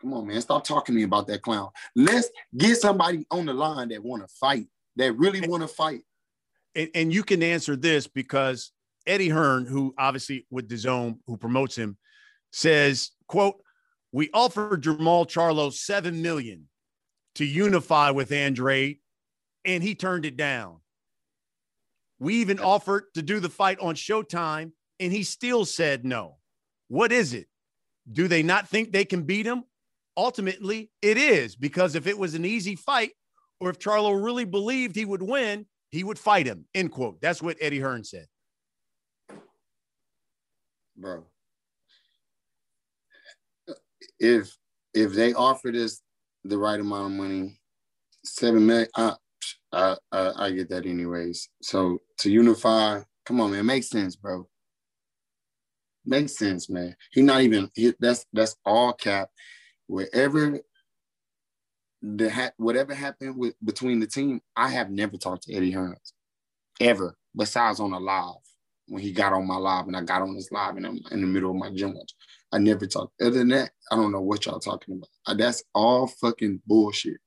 Come 0.00 0.12
on, 0.12 0.26
man. 0.26 0.40
Stop 0.40 0.64
talking 0.64 0.94
to 0.94 0.96
me 0.98 1.04
about 1.04 1.26
that 1.26 1.42
clown. 1.42 1.70
Let's 1.96 2.28
get 2.56 2.76
somebody 2.76 3.26
on 3.30 3.46
the 3.46 3.52
line 3.52 3.88
that 3.88 4.02
want 4.02 4.22
to 4.22 4.28
fight, 4.28 4.66
that 4.96 5.16
really 5.16 5.46
want 5.48 5.62
to 5.62 5.68
fight. 5.68 6.02
And, 6.74 6.88
and, 6.94 7.12
you 7.12 7.24
can 7.24 7.42
answer 7.42 7.74
this 7.74 8.06
because 8.06 8.70
Eddie 9.06 9.30
Hearn, 9.30 9.66
who 9.66 9.94
obviously 9.98 10.46
with 10.50 10.68
DAZN, 10.68 11.18
who 11.26 11.36
promotes 11.36 11.74
him, 11.74 11.96
says, 12.52 13.10
quote, 13.26 13.56
we 14.12 14.30
offered 14.32 14.84
Jermall 14.84 15.26
Charlo 15.26 15.72
seven 15.72 16.22
million 16.22 16.68
to 17.34 17.44
unify 17.44 18.10
with 18.10 18.32
Andrade, 18.32 18.98
and 19.64 19.82
he 19.82 19.94
turned 19.94 20.24
it 20.24 20.36
down. 20.36 20.78
We 22.18 22.34
even 22.36 22.58
offered 22.58 23.04
to 23.14 23.22
do 23.22 23.40
the 23.40 23.48
fight 23.48 23.78
on 23.80 23.94
Showtime, 23.94 24.72
and 24.98 25.12
he 25.12 25.22
still 25.22 25.64
said 25.64 26.04
no. 26.04 26.36
What 26.88 27.12
is 27.12 27.34
it? 27.34 27.46
Do 28.10 28.26
they 28.28 28.42
not 28.42 28.68
think 28.68 28.92
they 28.92 29.04
can 29.04 29.22
beat 29.22 29.46
him? 29.46 29.64
Ultimately, 30.16 30.90
it 31.00 31.16
is 31.16 31.54
because 31.54 31.94
if 31.94 32.06
it 32.06 32.18
was 32.18 32.34
an 32.34 32.44
easy 32.44 32.74
fight, 32.74 33.12
or 33.60 33.70
if 33.70 33.78
Charlo 33.78 34.22
really 34.22 34.44
believed 34.44 34.96
he 34.96 35.04
would 35.04 35.22
win, 35.22 35.66
he 35.90 36.04
would 36.04 36.18
fight 36.18 36.46
him. 36.46 36.66
End 36.74 36.90
quote. 36.90 37.20
That's 37.20 37.40
what 37.40 37.56
Eddie 37.60 37.80
Hearn 37.80 38.04
said. 38.04 38.26
Bro, 40.96 41.24
if 44.18 44.56
if 44.94 45.12
they 45.12 45.32
offered 45.34 45.76
us 45.76 46.02
the 46.44 46.58
right 46.58 46.80
amount 46.80 47.12
of 47.12 47.18
money, 47.18 47.60
seven 48.24 48.66
million, 48.66 48.88
I, 48.96 49.14
I, 49.72 49.96
I, 50.12 50.32
I 50.36 50.50
get 50.52 50.70
that 50.70 50.86
anyways. 50.86 51.48
So 51.62 52.00
to 52.18 52.30
unify, 52.30 53.00
come 53.26 53.40
on, 53.40 53.52
man, 53.52 53.66
makes 53.66 53.88
sense, 53.90 54.16
bro. 54.16 54.48
Makes 56.06 56.38
sense, 56.38 56.70
man. 56.70 56.96
He 57.12 57.22
not 57.22 57.42
even 57.42 57.70
he, 57.74 57.92
that's 58.00 58.24
that's 58.32 58.56
all 58.64 58.94
cap. 58.94 59.30
Wherever 59.88 60.60
the 62.02 62.30
ha- 62.30 62.52
whatever 62.56 62.94
happened 62.94 63.36
with 63.36 63.54
between 63.64 64.00
the 64.00 64.06
team, 64.06 64.40
I 64.56 64.70
have 64.70 64.90
never 64.90 65.16
talked 65.16 65.44
to 65.44 65.54
Eddie 65.54 65.72
Hearns 65.72 66.12
ever, 66.80 67.16
besides 67.36 67.80
on 67.80 67.92
a 67.92 67.98
live 67.98 68.36
when 68.86 69.02
he 69.02 69.12
got 69.12 69.32
on 69.32 69.46
my 69.46 69.56
live 69.56 69.86
and 69.86 69.96
I 69.96 70.02
got 70.02 70.22
on 70.22 70.34
his 70.34 70.50
live 70.52 70.76
and 70.76 70.86
I'm 70.86 71.00
in 71.10 71.20
the 71.20 71.26
middle 71.26 71.50
of 71.50 71.56
my 71.56 71.70
gym 71.70 71.94
watch. 71.94 72.12
I 72.52 72.58
never 72.58 72.86
talked. 72.86 73.20
Other 73.20 73.30
than 73.38 73.48
that, 73.48 73.70
I 73.90 73.96
don't 73.96 74.12
know 74.12 74.22
what 74.22 74.46
y'all 74.46 74.60
talking 74.60 74.96
about. 74.96 75.38
That's 75.38 75.62
all 75.74 76.06
fucking 76.06 76.62
bullshit. 76.66 77.18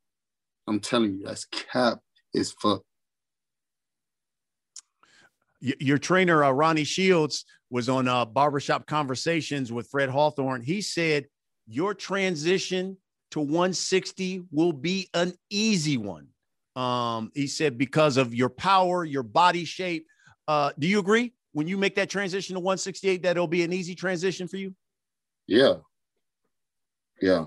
I'm 0.68 0.80
telling 0.80 1.20
you, 1.20 1.26
that's 1.26 1.46
cap 1.46 2.00
is 2.34 2.52
fuck. 2.52 2.82
Your 5.60 6.00
trainer, 6.00 6.44
uh, 6.44 6.52
Ronnie 6.52 6.84
Shields, 6.84 7.46
was 7.70 7.88
on 7.88 8.08
uh, 8.08 8.26
Barbershop 8.26 8.88
Conversations 8.88 9.72
with 9.72 9.88
Fred 9.90 10.10
Hawthorne. 10.10 10.62
He 10.62 10.82
said, 10.82 11.28
Your 11.68 11.94
transition 11.94 12.98
to 13.32 13.40
160 13.40 14.44
will 14.52 14.74
be 14.74 15.10
an 15.14 15.34
easy 15.50 15.98
one. 15.98 16.28
Um, 16.76 17.32
he 17.34 17.48
said, 17.48 17.78
because 17.78 18.18
of 18.18 18.34
your 18.34 18.50
power, 18.50 19.04
your 19.04 19.24
body 19.24 19.66
shape. 19.66 20.08
Uh, 20.48 20.72
do 20.80 20.88
you 20.88 21.00
agree 21.00 21.34
when 21.54 21.68
you 21.68 21.78
make 21.78 21.96
that 21.96 22.10
transition 22.10 22.56
to 22.56 22.60
168 22.60 23.24
that 23.24 23.32
it'll 23.32 23.48
be 23.48 23.64
an 23.64 23.74
easy 23.74 23.96
transition 23.96 24.48
for 24.48 24.58
you? 24.58 24.74
Yeah. 25.48 25.76
Yeah. 27.22 27.46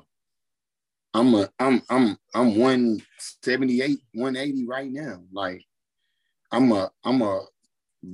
I'm 1.14 1.32
a 1.34 1.48
I'm 1.60 1.80
I'm 1.88 2.18
I'm 2.34 2.56
178, 2.58 3.98
180 4.14 4.66
right 4.66 4.90
now. 4.90 5.22
Like 5.32 5.64
I'm 6.50 6.72
a 6.72 6.90
I'm 7.04 7.22
a 7.22 7.42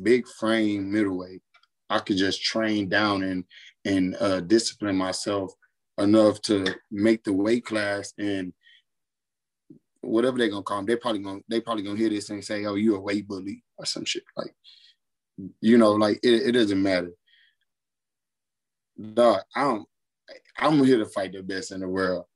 big 0.02 0.28
frame 0.28 0.92
middleweight. 0.92 1.42
I 1.88 1.98
could 2.00 2.18
just 2.18 2.42
train 2.42 2.88
down 2.88 3.22
and 3.22 3.44
and 3.86 4.16
uh, 4.20 4.40
discipline 4.40 4.96
myself 4.96 5.52
enough 5.98 6.42
to 6.42 6.66
make 6.90 7.24
the 7.24 7.32
weight 7.32 7.64
class 7.64 8.12
and 8.18 8.52
whatever 10.02 10.36
they're 10.36 10.48
gonna 10.48 10.62
call 10.62 10.78
them, 10.78 10.86
they 10.86 10.96
probably 10.96 11.22
gonna 11.22 11.40
they 11.48 11.60
probably 11.60 11.82
gonna 11.82 11.98
hear 11.98 12.10
this 12.10 12.28
and 12.28 12.44
say, 12.44 12.66
"Oh, 12.66 12.74
you 12.74 12.96
a 12.96 13.00
weight 13.00 13.26
bully" 13.26 13.64
or 13.78 13.86
some 13.86 14.04
shit 14.04 14.24
like, 14.36 14.54
you 15.62 15.78
know, 15.78 15.92
like 15.92 16.20
it, 16.22 16.48
it 16.48 16.52
doesn't 16.52 16.82
matter. 16.82 17.12
Dog, 19.14 19.40
I 19.56 19.62
don't. 19.62 19.88
I'm 20.58 20.84
here 20.84 20.98
to 20.98 21.06
fight 21.06 21.32
the 21.32 21.42
best 21.42 21.72
in 21.72 21.80
the 21.80 21.88
world. 21.88 22.26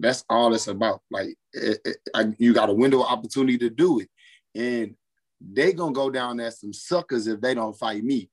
That's 0.00 0.24
all 0.28 0.54
it's 0.54 0.66
about. 0.66 1.00
Like 1.10 1.36
it, 1.52 1.78
it, 1.84 1.96
I, 2.14 2.32
you 2.38 2.52
got 2.52 2.70
a 2.70 2.74
window 2.74 3.00
of 3.00 3.06
opportunity 3.06 3.58
to 3.58 3.70
do 3.70 4.00
it, 4.00 4.08
and 4.54 4.94
they 5.40 5.72
gonna 5.72 5.92
go 5.92 6.10
down 6.10 6.40
as 6.40 6.60
some 6.60 6.72
suckers 6.72 7.26
if 7.26 7.40
they 7.40 7.54
don't 7.54 7.76
fight 7.76 8.02
me. 8.02 8.30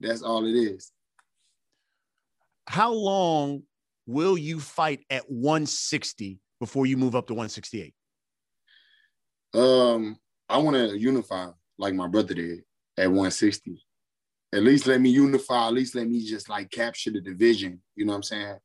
That's 0.00 0.22
all 0.22 0.46
it 0.46 0.54
is. 0.54 0.92
How 2.66 2.92
long 2.92 3.62
will 4.06 4.36
you 4.36 4.60
fight 4.60 5.04
at 5.10 5.30
160 5.30 6.40
before 6.60 6.86
you 6.86 6.96
move 6.96 7.14
up 7.14 7.26
to 7.28 7.34
168? 7.34 7.94
Um, 9.54 10.18
I 10.48 10.58
want 10.58 10.76
to 10.76 10.98
unify 10.98 11.48
like 11.78 11.94
my 11.94 12.08
brother 12.08 12.34
did 12.34 12.62
at 12.98 13.06
160. 13.08 13.82
At 14.52 14.62
least 14.62 14.86
let 14.86 15.00
me 15.00 15.10
unify. 15.10 15.66
At 15.66 15.74
least 15.74 15.94
let 15.94 16.08
me 16.08 16.24
just 16.24 16.48
like 16.48 16.70
capture 16.70 17.10
the 17.10 17.20
division. 17.20 17.80
You 17.94 18.04
know 18.04 18.12
what 18.12 18.16
I'm 18.16 18.22
saying? 18.22 18.56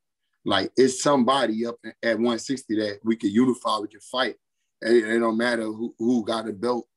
Like 0.45 0.71
it's 0.75 1.03
somebody 1.03 1.65
up 1.65 1.77
at 1.83 2.15
160 2.15 2.75
that 2.75 2.99
we 3.03 3.15
can 3.15 3.29
unify. 3.29 3.77
We 3.77 3.87
can 3.87 3.99
fight. 3.99 4.35
It, 4.81 5.05
it 5.05 5.19
don't 5.19 5.37
matter 5.37 5.63
who, 5.63 5.93
who 5.99 6.25
got 6.25 6.49
a 6.49 6.53
belt 6.53 6.87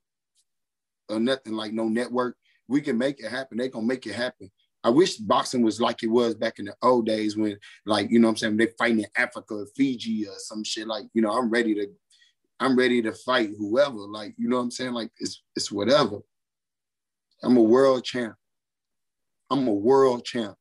or 1.08 1.20
nothing. 1.20 1.52
Like 1.54 1.72
no 1.72 1.88
network. 1.88 2.36
We 2.68 2.80
can 2.80 2.96
make 2.96 3.20
it 3.20 3.30
happen. 3.30 3.58
They 3.58 3.68
gonna 3.68 3.86
make 3.86 4.06
it 4.06 4.14
happen. 4.14 4.50
I 4.84 4.90
wish 4.90 5.16
boxing 5.16 5.62
was 5.62 5.80
like 5.80 6.02
it 6.02 6.08
was 6.08 6.34
back 6.34 6.58
in 6.58 6.66
the 6.66 6.76
old 6.82 7.06
days 7.06 7.38
when, 7.38 7.58
like, 7.86 8.10
you 8.10 8.18
know 8.18 8.28
what 8.28 8.32
I'm 8.32 8.36
saying, 8.36 8.56
they 8.58 8.68
fighting 8.78 9.00
in 9.00 9.06
Africa 9.16 9.54
or 9.54 9.66
Fiji 9.74 10.26
or 10.26 10.34
some 10.36 10.62
shit. 10.62 10.86
Like, 10.86 11.06
you 11.14 11.22
know, 11.22 11.32
I'm 11.32 11.48
ready 11.48 11.74
to, 11.74 11.86
I'm 12.60 12.76
ready 12.76 13.00
to 13.00 13.12
fight 13.12 13.48
whoever. 13.58 13.96
Like, 13.96 14.34
you 14.36 14.46
know 14.46 14.56
what 14.56 14.64
I'm 14.64 14.70
saying? 14.70 14.92
Like, 14.92 15.10
it's 15.18 15.42
it's 15.56 15.72
whatever. 15.72 16.18
I'm 17.42 17.56
a 17.56 17.62
world 17.62 18.04
champ. 18.04 18.34
I'm 19.50 19.66
a 19.66 19.72
world 19.72 20.22
champ. 20.24 20.54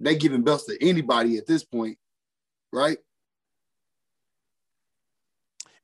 They 0.00 0.16
giving 0.16 0.42
belts 0.42 0.66
to 0.66 0.76
anybody 0.80 1.38
at 1.38 1.46
this 1.46 1.64
point, 1.64 1.98
right? 2.72 2.98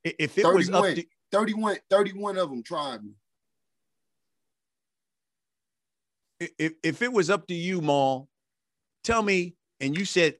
If 0.05 0.37
it 0.39 0.47
was 0.47 0.71
up 0.71 0.85
to 0.85 1.05
31, 1.33 1.79
31 1.91 2.39
of 2.39 2.51
them 2.51 2.63
tried 2.63 3.03
me. 3.03 3.13
if, 6.59 6.73
if 6.83 7.03
it 7.03 7.13
was 7.13 7.31
up 7.31 7.47
to 7.49 7.55
you, 7.55 7.81
Maul, 7.81 8.29
tell 9.03 9.23
me, 9.23 9.55
and 9.81 9.97
you 9.97 10.05
said 10.05 10.35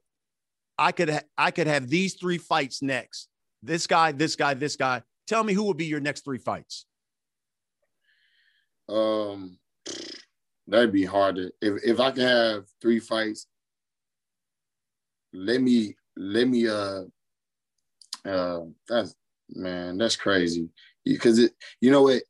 I 0.77 0.91
could 0.91 1.09
ha- 1.09 1.23
I 1.37 1.51
could 1.51 1.67
have 1.67 1.89
these 1.89 2.15
three 2.15 2.37
fights 2.37 2.81
next. 2.81 3.27
This 3.63 3.87
guy, 3.87 4.11
this 4.11 4.35
guy, 4.35 4.53
this 4.53 4.75
guy. 4.75 5.01
Tell 5.27 5.43
me 5.43 5.53
who 5.53 5.63
would 5.63 5.77
be 5.77 5.85
your 5.85 5.99
next 5.99 6.23
three 6.23 6.37
fights. 6.37 6.85
Um, 8.87 9.57
that'd 10.67 10.91
be 10.91 11.05
hard 11.05 11.37
to 11.37 11.51
if 11.61 11.83
if 11.83 11.99
I 11.99 12.11
can 12.11 12.23
have 12.23 12.65
three 12.81 12.99
fights. 12.99 13.47
Let 15.35 15.61
me 15.61 15.95
let 16.17 16.47
me 16.47 16.67
uh 16.67 17.03
uh 18.25 18.61
that's 18.87 19.15
man 19.49 19.97
that's 19.97 20.15
crazy 20.15 20.69
because 21.03 21.37
it 21.37 21.53
you 21.81 21.91
know 21.91 22.03
what 22.03 22.23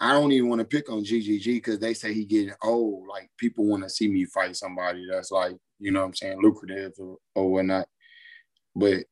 I 0.00 0.12
don't 0.12 0.32
even 0.32 0.48
want 0.48 0.58
to 0.58 0.66
pick 0.66 0.90
on 0.90 1.04
GGG 1.04 1.44
because 1.46 1.78
they 1.78 1.94
say 1.94 2.12
he 2.12 2.24
getting 2.24 2.52
old. 2.62 3.06
Like 3.08 3.30
people 3.38 3.64
want 3.64 3.84
to 3.84 3.88
see 3.88 4.08
me 4.08 4.24
fight 4.26 4.56
somebody 4.56 5.06
that's 5.10 5.30
like, 5.30 5.56
you 5.78 5.92
know 5.92 6.00
what 6.00 6.06
I'm 6.08 6.14
saying, 6.14 6.42
lucrative 6.42 6.92
or, 6.98 7.16
or 7.34 7.50
whatnot. 7.50 7.86
But, 8.74 9.04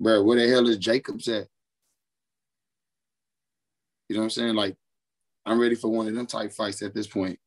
bro, 0.00 0.22
where 0.22 0.38
the 0.38 0.48
hell 0.48 0.68
is 0.68 0.78
Jacobs 0.78 1.28
at? 1.28 1.46
You 4.08 4.16
know 4.16 4.22
what 4.22 4.24
I'm 4.24 4.30
saying? 4.30 4.54
Like, 4.54 4.76
I'm 5.46 5.60
ready 5.60 5.74
for 5.74 5.88
one 5.88 6.08
of 6.08 6.14
them 6.14 6.26
type 6.26 6.52
fights 6.52 6.82
at 6.82 6.94
this 6.94 7.06
point. 7.06 7.38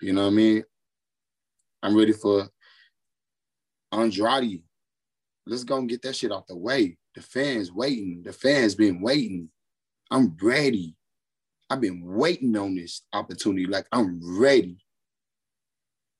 You 0.00 0.12
know 0.12 0.22
what 0.22 0.32
I 0.32 0.36
mean? 0.36 0.64
I'm 1.84 1.94
ready 1.94 2.12
for 2.14 2.48
Andrade. 3.92 4.62
Let's 5.46 5.64
go 5.64 5.76
and 5.76 5.88
get 5.88 6.00
that 6.02 6.16
shit 6.16 6.32
out 6.32 6.46
the 6.46 6.56
way. 6.56 6.96
The 7.14 7.20
fans 7.20 7.70
waiting. 7.70 8.22
The 8.24 8.32
fans 8.32 8.74
been 8.74 9.02
waiting. 9.02 9.50
I'm 10.10 10.34
ready. 10.42 10.96
I've 11.68 11.82
been 11.82 12.00
waiting 12.02 12.56
on 12.56 12.74
this 12.74 13.02
opportunity. 13.12 13.66
Like 13.66 13.86
I'm 13.92 14.18
ready. 14.40 14.78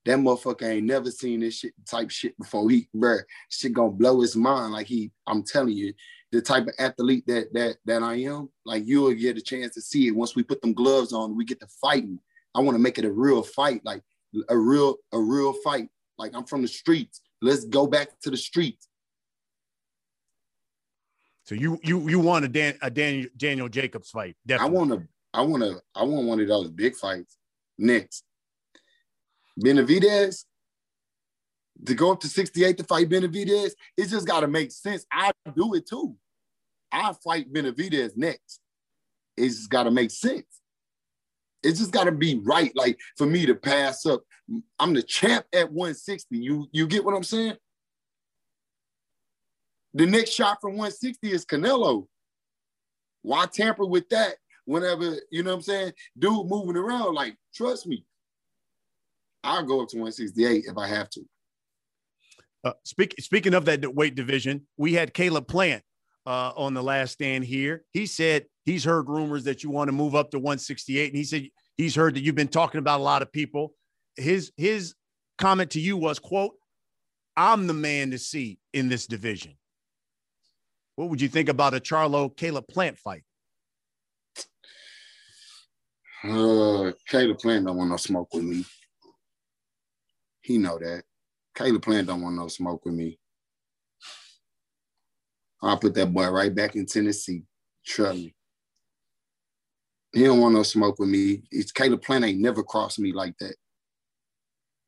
That 0.05 0.19
motherfucker 0.19 0.69
ain't 0.69 0.87
never 0.87 1.11
seen 1.11 1.41
this 1.41 1.61
shit 1.61 1.73
type 1.89 2.11
shit 2.11 2.37
before. 2.37 2.69
He, 2.69 2.87
bruh, 2.95 3.23
shit 3.49 3.73
gonna 3.73 3.91
blow 3.91 4.21
his 4.21 4.37
mind. 4.37 4.75
Like 4.75 4.87
he, 4.87 5.13
I'm 5.27 5.43
telling 5.43 5.73
you, 5.73 5.95
the 6.31 6.43
type 6.43 6.67
of 6.67 6.75
athlete 6.79 7.27
that 7.27 7.55
that 7.55 7.77
that 7.87 8.03
I 8.03 8.17
am, 8.17 8.51
like 8.67 8.85
you 8.85 9.01
will 9.01 9.15
get 9.15 9.39
a 9.39 9.41
chance 9.41 9.73
to 9.75 9.81
see 9.81 10.09
it 10.09 10.15
once 10.15 10.37
we 10.37 10.43
put 10.43 10.61
them 10.61 10.75
gloves 10.75 11.15
on. 11.15 11.35
We 11.35 11.47
get 11.47 11.61
to 11.61 11.69
fighting. 11.81 12.19
I 12.55 12.61
want 12.61 12.75
to 12.75 12.83
make 12.83 12.99
it 12.99 13.07
a 13.07 13.11
real 13.11 13.43
fight, 13.43 13.81
like 13.83 14.03
a 14.49 14.57
real 14.57 14.97
a 15.13 15.19
real 15.19 15.53
fight. 15.53 15.89
Like 16.19 16.35
I'm 16.35 16.45
from 16.45 16.63
the 16.63 16.69
streets. 16.69 17.21
Let's 17.43 17.65
go 17.65 17.87
back 17.87 18.09
to 18.23 18.31
the 18.31 18.37
streets. 18.37 18.89
So 21.45 21.55
you 21.55 21.79
you 21.83 22.09
you 22.09 22.19
want 22.19 22.45
a 22.45 22.49
Dan 22.49 22.79
a 22.81 22.91
Daniel 22.91 23.29
Daniel 23.37 23.69
Jacobs 23.69 24.11
fight? 24.11 24.37
Definitely. 24.47 24.77
I 24.77 24.79
want 24.79 24.91
to 24.93 25.09
I 25.35 25.41
want 25.43 25.63
to 25.63 25.81
I 25.95 26.03
want 26.05 26.27
one 26.27 26.41
of 26.41 26.49
those 26.49 26.71
big 26.71 26.95
fights 26.95 27.37
next. 27.79 28.25
Benavidez 29.63 30.45
to 31.87 31.95
go 31.95 32.13
up 32.13 32.21
to 32.21 32.29
68 32.29 32.79
to 32.79 32.85
fight 32.85 33.09
Benavidez, 33.09 33.73
it 33.97 34.09
just 34.09 34.27
got 34.27 34.41
to 34.41 34.49
make 34.49 34.73
sense. 34.73 35.05
I 35.11 35.33
do 35.55 35.75
it 35.75 35.87
too. 35.87 36.17
I 36.91 37.13
fight 37.25 37.53
Benavidez 37.53 38.17
next. 38.17 38.61
It's 39.37 39.67
got 39.67 39.85
to 39.85 39.91
make 39.91 40.11
sense. 40.11 40.47
It's 41.65 41.79
just 41.79 41.93
got 41.93 42.05
to 42.05 42.13
be 42.13 42.41
right. 42.45 42.73
Like 42.75 42.99
for 43.17 43.27
me 43.27 43.47
to 43.47 43.55
pass 43.55 44.07
up, 44.07 44.23
I'm 44.79 44.95
the 44.95 45.03
champ 45.03 45.47
at 45.53 45.73
160. 45.73 46.37
You 46.37 46.69
you 46.73 46.87
get 46.87 47.05
what 47.05 47.15
I'm 47.15 47.25
saying? 47.25 47.57
The 49.95 50.07
next 50.07 50.31
shot 50.31 50.59
from 50.61 50.73
160 50.73 51.31
is 51.31 51.47
Canelo. 51.47 52.07
Why 53.23 53.47
tamper 53.47 53.87
with 53.87 54.09
that 54.11 54.35
whenever, 54.65 55.17
you 55.31 55.43
know 55.43 55.51
what 55.51 55.57
I'm 55.57 55.63
saying? 55.63 55.93
Dude 56.19 56.47
moving 56.47 56.77
around, 56.77 57.15
like, 57.15 57.37
trust 57.55 57.87
me. 57.87 58.05
I'll 59.43 59.63
go 59.63 59.83
up 59.83 59.89
to 59.91 59.97
168 59.97 60.65
if 60.67 60.77
I 60.77 60.89
have 60.89 61.11
to. 61.11 61.21
Uh, 62.65 62.73
speak, 62.85 63.15
speaking 63.21 63.55
of 63.55 63.67
that 63.67 63.95
weight 63.95 64.15
division, 64.15 64.67
we 64.77 64.95
had 64.95 65.15
Caleb 65.15 65.47
Plant 65.47 65.83
uh, 66.27 66.53
on 66.57 66.75
the 66.75 66.83
last 66.83 67.13
stand 67.13 67.45
here. 67.45 67.85
He 67.93 68.07
said 68.07 68.47
he's 68.65 68.85
heard 68.85 69.09
rumors 69.09 69.45
that 69.45 69.63
you 69.63 69.71
want 69.71 69.89
to 69.89 69.93
move 69.93 70.15
up 70.15 70.31
to 70.31 70.39
168, 70.39 71.09
and 71.09 71.17
he 71.17 71.25
said 71.25 71.49
he's 71.77 71.95
heard 71.95 72.15
that 72.15 72.23
you've 72.23 72.35
been 72.35 72.49
talking 72.49 72.79
about 72.79 73.01
a 73.01 73.03
lot 73.03 73.23
of 73.23 73.33
people. 73.33 73.75
His 74.17 74.53
his 74.57 74.95
comment 75.39 75.71
to 75.73 75.81
you 75.81 75.97
was, 75.97 76.19
"quote 76.19 76.55
I'm 77.37 77.67
the 77.67 77.75
man 77.75 78.11
to 78.13 78.19
see 78.19 78.59
in 78.73 78.89
this 78.89 79.07
division." 79.07 79.57
What 80.97 81.11
would 81.11 81.21
you 81.21 81.29
think 81.29 81.49
about 81.49 81.75
a 81.75 81.81
Charlo 81.81 82.35
Caleb 82.37 82.69
Plant 82.69 82.99
fight? 82.99 83.25
Uh, 86.23 86.93
Caleb 87.09 87.39
Plant 87.39 87.67
don't 87.67 87.77
want 87.77 87.91
no 87.91 87.97
smoke 87.97 88.33
with 88.33 88.45
me. 88.45 88.65
He 90.41 90.59
know 90.59 90.79
that. 90.79 91.03
Caleb 91.55 91.83
Plant 91.83 92.07
don't 92.07 92.23
want 92.23 92.37
no 92.37 92.49
smoke 92.49 92.85
with 92.85 92.95
me. 92.95 93.19
I'll 95.63 95.79
put 95.79 95.95
that 95.95 96.13
boy 96.13 96.29
right 96.29 96.55
back 96.55 96.77
in 96.77 96.87
Tennessee. 96.87 97.43
Trust 97.85 98.17
me. 98.17 98.35
He 100.15 100.23
don't 100.23 100.41
want 100.41 100.55
no 100.55 100.63
smoke 100.63 100.99
with 100.99 101.09
me. 101.09 101.43
It's 101.51 101.73
Caleb 101.73 102.03
Plant 102.03 102.25
ain't 102.25 102.41
never 102.41 102.63
crossed 102.63 103.01
me 103.01 103.13
like 103.13 103.37
that. 103.39 103.57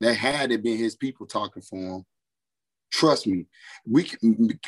That 0.00 0.14
had 0.14 0.52
it 0.52 0.62
been 0.62 0.78
his 0.78 0.94
people 0.94 1.26
talking 1.26 1.62
for 1.62 1.76
him, 1.76 2.04
Trust 2.92 3.26
me, 3.26 3.46
we 3.84 4.10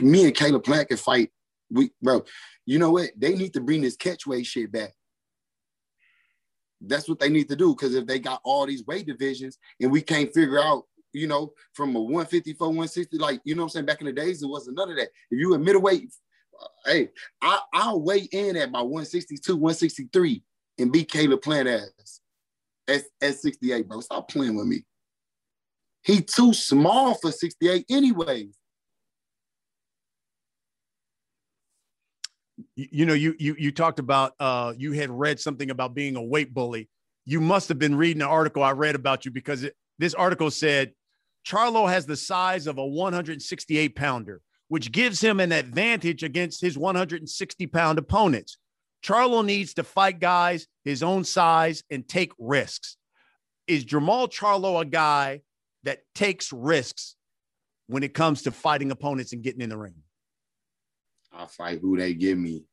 me 0.01 0.25
and 0.25 0.35
Caleb 0.35 0.65
Plant 0.65 0.89
can 0.89 0.97
fight. 0.97 1.31
We 1.71 1.91
bro, 2.03 2.25
you 2.67 2.79
know 2.79 2.91
what? 2.91 3.11
They 3.17 3.35
need 3.35 3.55
to 3.55 3.61
bring 3.61 3.83
this 3.83 3.97
catchweight 3.97 4.45
shit 4.45 4.73
back. 4.73 4.93
That's 6.81 7.09
what 7.09 7.21
they 7.21 7.29
need 7.29 7.49
to 7.49 7.57
do 7.57 7.75
because 7.75 7.95
if 7.95 8.07
they 8.07 8.19
got 8.19 8.41
all 8.45 8.67
these 8.67 8.85
weight 8.87 9.07
divisions 9.07 9.59
and 9.81 9.91
we 9.91 10.01
can't 10.01 10.33
figure 10.35 10.61
out, 10.61 10.85
you 11.13 11.27
know, 11.27 11.53
from 11.73 11.95
a 11.97 12.01
154, 12.01 12.69
160, 12.69 13.19
like 13.19 13.41
you 13.45 13.55
know 13.55 13.63
I'm 13.63 13.69
saying, 13.69 13.87
back 13.87 14.01
in 14.01 14.07
the 14.07 14.13
days, 14.13 14.43
it 14.43 14.49
wasn't 14.49 14.77
none 14.77 14.91
of 14.91 14.97
that. 14.97 15.09
If 15.31 15.39
you 15.39 15.51
were 15.51 15.59
middleweight, 15.59 16.13
hey, 16.85 17.11
I, 17.41 17.61
I'll 17.73 18.03
weigh 18.03 18.29
in 18.33 18.57
at 18.57 18.71
my 18.71 18.83
162, 18.83 19.55
163 19.55 20.43
and 20.79 20.93
beat 20.93 21.11
Caleb 21.11 21.43
Plant 21.43 21.69
ass 21.69 22.21
at, 22.89 23.03
at 23.21 23.35
68, 23.37 23.89
bro. 23.89 24.01
Stop 24.01 24.29
playing 24.31 24.57
with 24.57 24.67
me. 24.67 24.85
He 26.03 26.23
too 26.23 26.55
small 26.55 27.15
for 27.15 27.31
68 27.31 27.85
anyways. 27.91 28.57
You 32.77 33.07
know, 33.07 33.15
you 33.15 33.35
you 33.39 33.55
you 33.59 33.73
talked 33.73 33.99
about 33.99 34.33
uh 34.41 34.73
you 34.77 34.93
had 34.93 35.11
read 35.11 35.39
something 35.39 35.71
about 35.71 35.95
being 35.95 36.17
a 36.17 36.23
weight 36.23 36.55
bully. 36.55 36.89
You 37.25 37.41
must 37.41 37.69
have 37.69 37.79
been 37.79 37.95
reading 37.95 38.23
an 38.23 38.29
article 38.29 38.63
I 38.63 38.73
read 38.73 38.95
about 38.95 39.25
you 39.25 39.31
because 39.31 39.65
it, 39.65 39.75
this 39.99 40.15
article 40.15 40.51
said 40.51 40.93
Charlo 41.47 41.89
has 41.89 42.07
the 42.07 42.17
size 42.17 42.67
of 42.67 42.79
a 42.79 42.87
168 42.87 43.95
pounder, 43.95 44.41
which 44.69 44.93
gives 44.93 45.21
him 45.21 45.41
an 45.41 45.53
advantage 45.53 46.23
against 46.23 46.61
his 46.61 46.79
160 46.79 47.67
pound 47.69 47.99
opponents. 47.99 48.59
Charlo 49.03 49.45
needs 49.45 49.75
to 49.75 49.85
fight 49.85 50.21
guys 50.21 50.67
his 50.85 51.03
own 51.03 51.25
size 51.25 51.83
and 51.91 52.07
take 52.07 52.33
risks. 52.39 52.97
Is 53.67 53.85
Jermall 53.85 54.31
Charlo 54.31 54.81
a 54.81 54.85
guy 54.85 55.43
that 55.85 56.01
takes 56.15 56.53
risks 56.53 57.17
when 57.87 58.03
it 58.03 58.15
comes 58.15 58.43
to 58.43 58.51
fighting 58.51 58.91
opponents 58.91 59.33
and 59.33 59.43
getting 59.43 59.61
in 59.61 59.71
the 59.71 59.77
ring? 59.77 59.95
I'll 61.33 61.47
fight 61.47 61.81
who 61.81 61.97
they 61.97 62.15
give 62.15 62.39
me. 62.39 62.65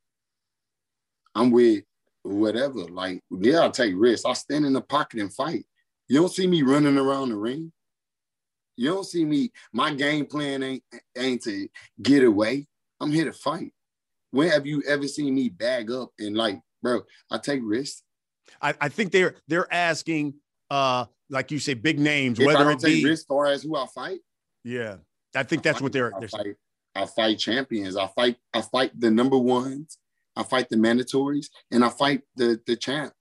I'm 1.36 1.52
with 1.52 1.84
whatever. 2.24 2.86
Like, 2.86 3.22
yeah, 3.30 3.66
I 3.66 3.70
take 3.70 3.94
risks. 3.96 4.26
I 4.26 4.34
stand 4.34 4.66
in 4.66 4.74
the 4.74 4.82
pocket 4.82 5.20
and 5.20 5.34
fight. 5.34 5.66
You 6.08 6.22
don't 6.22 6.32
see 6.32 6.48
me 6.48 6.64
running 6.64 6.98
around 6.98 7.30
the 7.30 7.36
ring. 7.36 7.72
You 8.78 8.90
don't 8.90 9.06
see 9.06 9.26
me. 9.26 9.52
My 9.72 9.94
game 9.94 10.26
plan 10.26 10.64
ain't 10.64 10.84
ain't 11.18 11.44
to 11.44 11.68
get 12.02 12.24
away. 12.24 12.68
I'm 13.00 13.12
here 13.12 13.26
to 13.26 13.34
fight. 13.34 13.72
When 14.36 14.50
have 14.50 14.68
you 14.68 14.84
ever 14.86 15.08
seen 15.08 15.34
me 15.34 15.48
bag 15.48 15.90
up 15.90 16.12
and 16.20 16.36
like, 16.36 16.60
bro? 16.84 17.04
I 17.32 17.38
take 17.38 17.62
risks. 17.64 18.04
I, 18.62 18.74
I 18.82 18.90
think 18.90 19.14
they're 19.14 19.36
they're 19.48 19.74
asking, 19.74 20.34
uh, 20.70 21.06
like 21.30 21.52
you 21.52 21.60
say, 21.60 21.74
big 21.74 22.00
names. 22.00 22.38
If 22.38 22.46
I 22.46 22.54
whether 22.54 22.70
it 22.72 22.80
take 22.80 23.02
be, 23.02 23.06
risks, 23.06 23.24
as 23.24 23.28
far 23.28 23.46
as 23.46 23.64
who 23.64 23.78
I 23.78 23.86
fight, 23.96 24.20
yeah, 24.66 24.98
I 25.34 25.44
think 25.44 25.64
that's 25.64 25.82
what 25.82 25.94
they're. 25.94 26.14
I 26.14 26.20
they're 26.20 26.28
fight. 26.28 26.56
I 26.96 27.06
fight 27.06 27.40
champions. 27.40 27.96
I 27.96 28.08
fight. 28.08 28.36
I 28.54 28.60
fight 28.60 28.92
the 29.00 29.10
number 29.10 29.38
ones. 29.38 30.00
I 30.36 30.44
fight 30.44 30.68
the 30.68 30.76
mandatories, 30.76 31.48
and 31.72 31.86
I 31.86 31.88
fight 31.88 32.24
the 32.36 32.60
the 32.68 32.76
champs. 32.76 33.16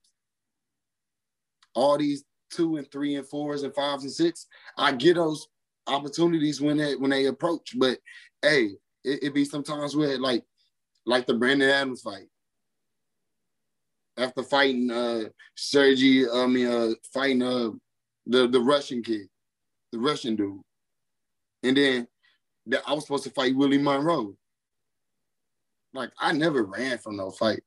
All 1.76 1.96
these 1.96 2.24
two 2.50 2.74
and 2.74 2.90
three 2.90 3.14
and 3.14 3.26
fours 3.28 3.62
and 3.62 3.72
fives 3.72 4.02
and 4.02 4.12
six, 4.12 4.48
I 4.76 4.90
get 4.90 5.14
those 5.14 5.46
opportunities 5.86 6.60
when 6.60 6.76
they 6.76 6.96
when 6.96 7.10
they 7.10 7.26
approach. 7.26 7.78
But 7.78 8.00
hey, 8.42 8.70
it, 9.04 9.22
it 9.22 9.34
be 9.34 9.44
sometimes 9.44 9.94
where 9.94 10.18
like 10.18 10.42
like 11.06 11.26
the 11.26 11.34
Brandon 11.34 11.68
Adams 11.68 12.02
fight. 12.02 12.26
After 14.16 14.42
fighting 14.42 14.90
uh 14.90 15.24
Sergey, 15.56 16.28
I 16.30 16.46
mean 16.46 16.66
uh 16.66 16.90
fighting 17.12 17.42
uh 17.42 17.70
the 18.26 18.46
the 18.48 18.60
Russian 18.60 19.02
kid, 19.02 19.28
the 19.92 19.98
Russian 19.98 20.36
dude. 20.36 20.60
And 21.62 21.76
then 21.76 22.06
that 22.66 22.82
I 22.86 22.92
was 22.94 23.04
supposed 23.04 23.24
to 23.24 23.30
fight 23.30 23.56
Willie 23.56 23.78
Monroe. 23.78 24.36
Like 25.92 26.10
I 26.18 26.32
never 26.32 26.62
ran 26.62 26.98
from 26.98 27.16
no 27.16 27.30
fight. 27.30 27.62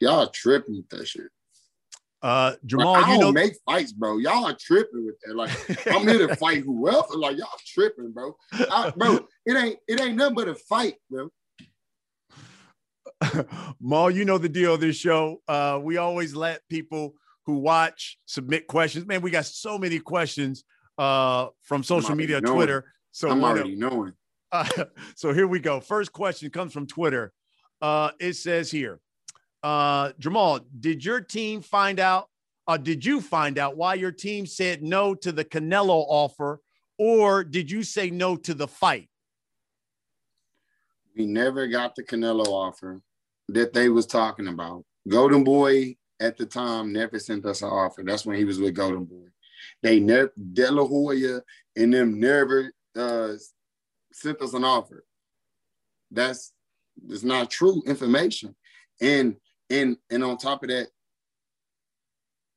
Y'all 0.00 0.28
tripping 0.28 0.76
with 0.76 0.88
that 0.90 1.06
shit. 1.06 1.28
Uh, 2.22 2.50
Like, 2.50 2.60
Jermall, 2.66 2.96
I 2.96 3.00
you 3.00 3.06
don't 3.06 3.20
know, 3.20 3.32
make 3.32 3.54
fights, 3.64 3.92
bro. 3.92 4.18
Y'all 4.18 4.44
are 4.44 4.56
tripping 4.58 5.06
with 5.06 5.16
that. 5.24 5.34
Like 5.34 5.50
I'm 5.88 6.06
here 6.06 6.26
to 6.26 6.36
fight 6.44 6.62
whoever. 6.64 7.16
Like 7.16 7.38
y'all 7.38 7.48
tripping, 7.66 8.12
bro. 8.12 8.36
I, 8.52 8.92
bro, 8.94 9.26
it 9.46 9.56
ain't 9.56 9.78
it 9.88 10.00
ain't 10.00 10.16
nothing 10.16 10.34
but 10.34 10.48
a 10.48 10.54
fight, 10.54 10.96
bro. 11.10 11.30
Maul, 13.80 14.10
you 14.10 14.24
know 14.24 14.38
the 14.38 14.48
deal 14.48 14.74
of 14.74 14.80
this 14.80 14.96
show. 14.96 15.42
Uh, 15.46 15.78
we 15.82 15.96
always 15.96 16.34
let 16.34 16.66
people 16.68 17.14
who 17.46 17.58
watch 17.58 18.18
submit 18.26 18.66
questions. 18.66 19.06
Man, 19.06 19.22
we 19.22 19.30
got 19.30 19.46
so 19.46 19.78
many 19.78 19.98
questions 19.98 20.64
uh, 20.98 21.48
from 21.62 21.82
social 21.82 22.14
media, 22.14 22.40
knowing. 22.40 22.56
Twitter. 22.56 22.92
So 23.12 23.30
I'm 23.30 23.40
wanna- 23.40 23.60
already 23.60 23.76
knowing. 23.76 24.12
Uh, 24.52 24.68
so 25.16 25.32
here 25.32 25.46
we 25.46 25.60
go. 25.60 25.80
First 25.80 26.12
question 26.12 26.50
comes 26.50 26.72
from 26.72 26.86
Twitter. 26.86 27.32
Uh, 27.80 28.10
it 28.20 28.34
says 28.34 28.70
here, 28.70 29.00
uh, 29.62 30.10
Jermall, 30.12 30.64
did 30.78 31.04
your 31.04 31.20
team 31.20 31.62
find 31.62 31.98
out, 31.98 32.28
or 32.66 32.78
did 32.78 33.04
you 33.04 33.20
find 33.20 33.58
out 33.58 33.76
why 33.76 33.94
your 33.94 34.12
team 34.12 34.46
said 34.46 34.82
no 34.82 35.14
to 35.14 35.32
the 35.32 35.44
Canelo 35.44 36.04
offer, 36.08 36.60
or 36.98 37.42
did 37.42 37.70
you 37.70 37.82
say 37.82 38.10
no 38.10 38.36
to 38.36 38.54
the 38.54 38.68
fight? 38.68 39.08
We 41.16 41.26
never 41.26 41.66
got 41.66 41.94
the 41.96 42.02
Canelo 42.02 42.46
offer 42.46 43.00
that 43.52 43.72
they 43.72 43.88
was 43.88 44.06
talking 44.06 44.48
about. 44.48 44.84
Golden 45.08 45.44
Boy 45.44 45.96
at 46.20 46.36
the 46.36 46.46
time 46.46 46.92
never 46.92 47.18
sent 47.18 47.44
us 47.46 47.62
an 47.62 47.68
offer. 47.68 48.02
That's 48.04 48.26
when 48.26 48.36
he 48.36 48.44
was 48.44 48.60
with 48.60 48.74
Golden 48.74 49.04
Boy. 49.04 49.26
They 49.82 50.00
never 50.00 50.32
De 50.52 50.70
La 50.70 50.86
Hoya 50.86 51.40
and 51.76 51.92
them 51.92 52.18
never 52.18 52.72
uh, 52.96 53.32
sent 54.12 54.40
us 54.42 54.54
an 54.54 54.64
offer. 54.64 55.04
That's 56.10 56.52
it's 57.08 57.22
not 57.22 57.50
true 57.50 57.82
information. 57.86 58.54
And 59.00 59.36
and 59.70 59.96
and 60.10 60.24
on 60.24 60.36
top 60.36 60.62
of 60.62 60.68
that, 60.70 60.88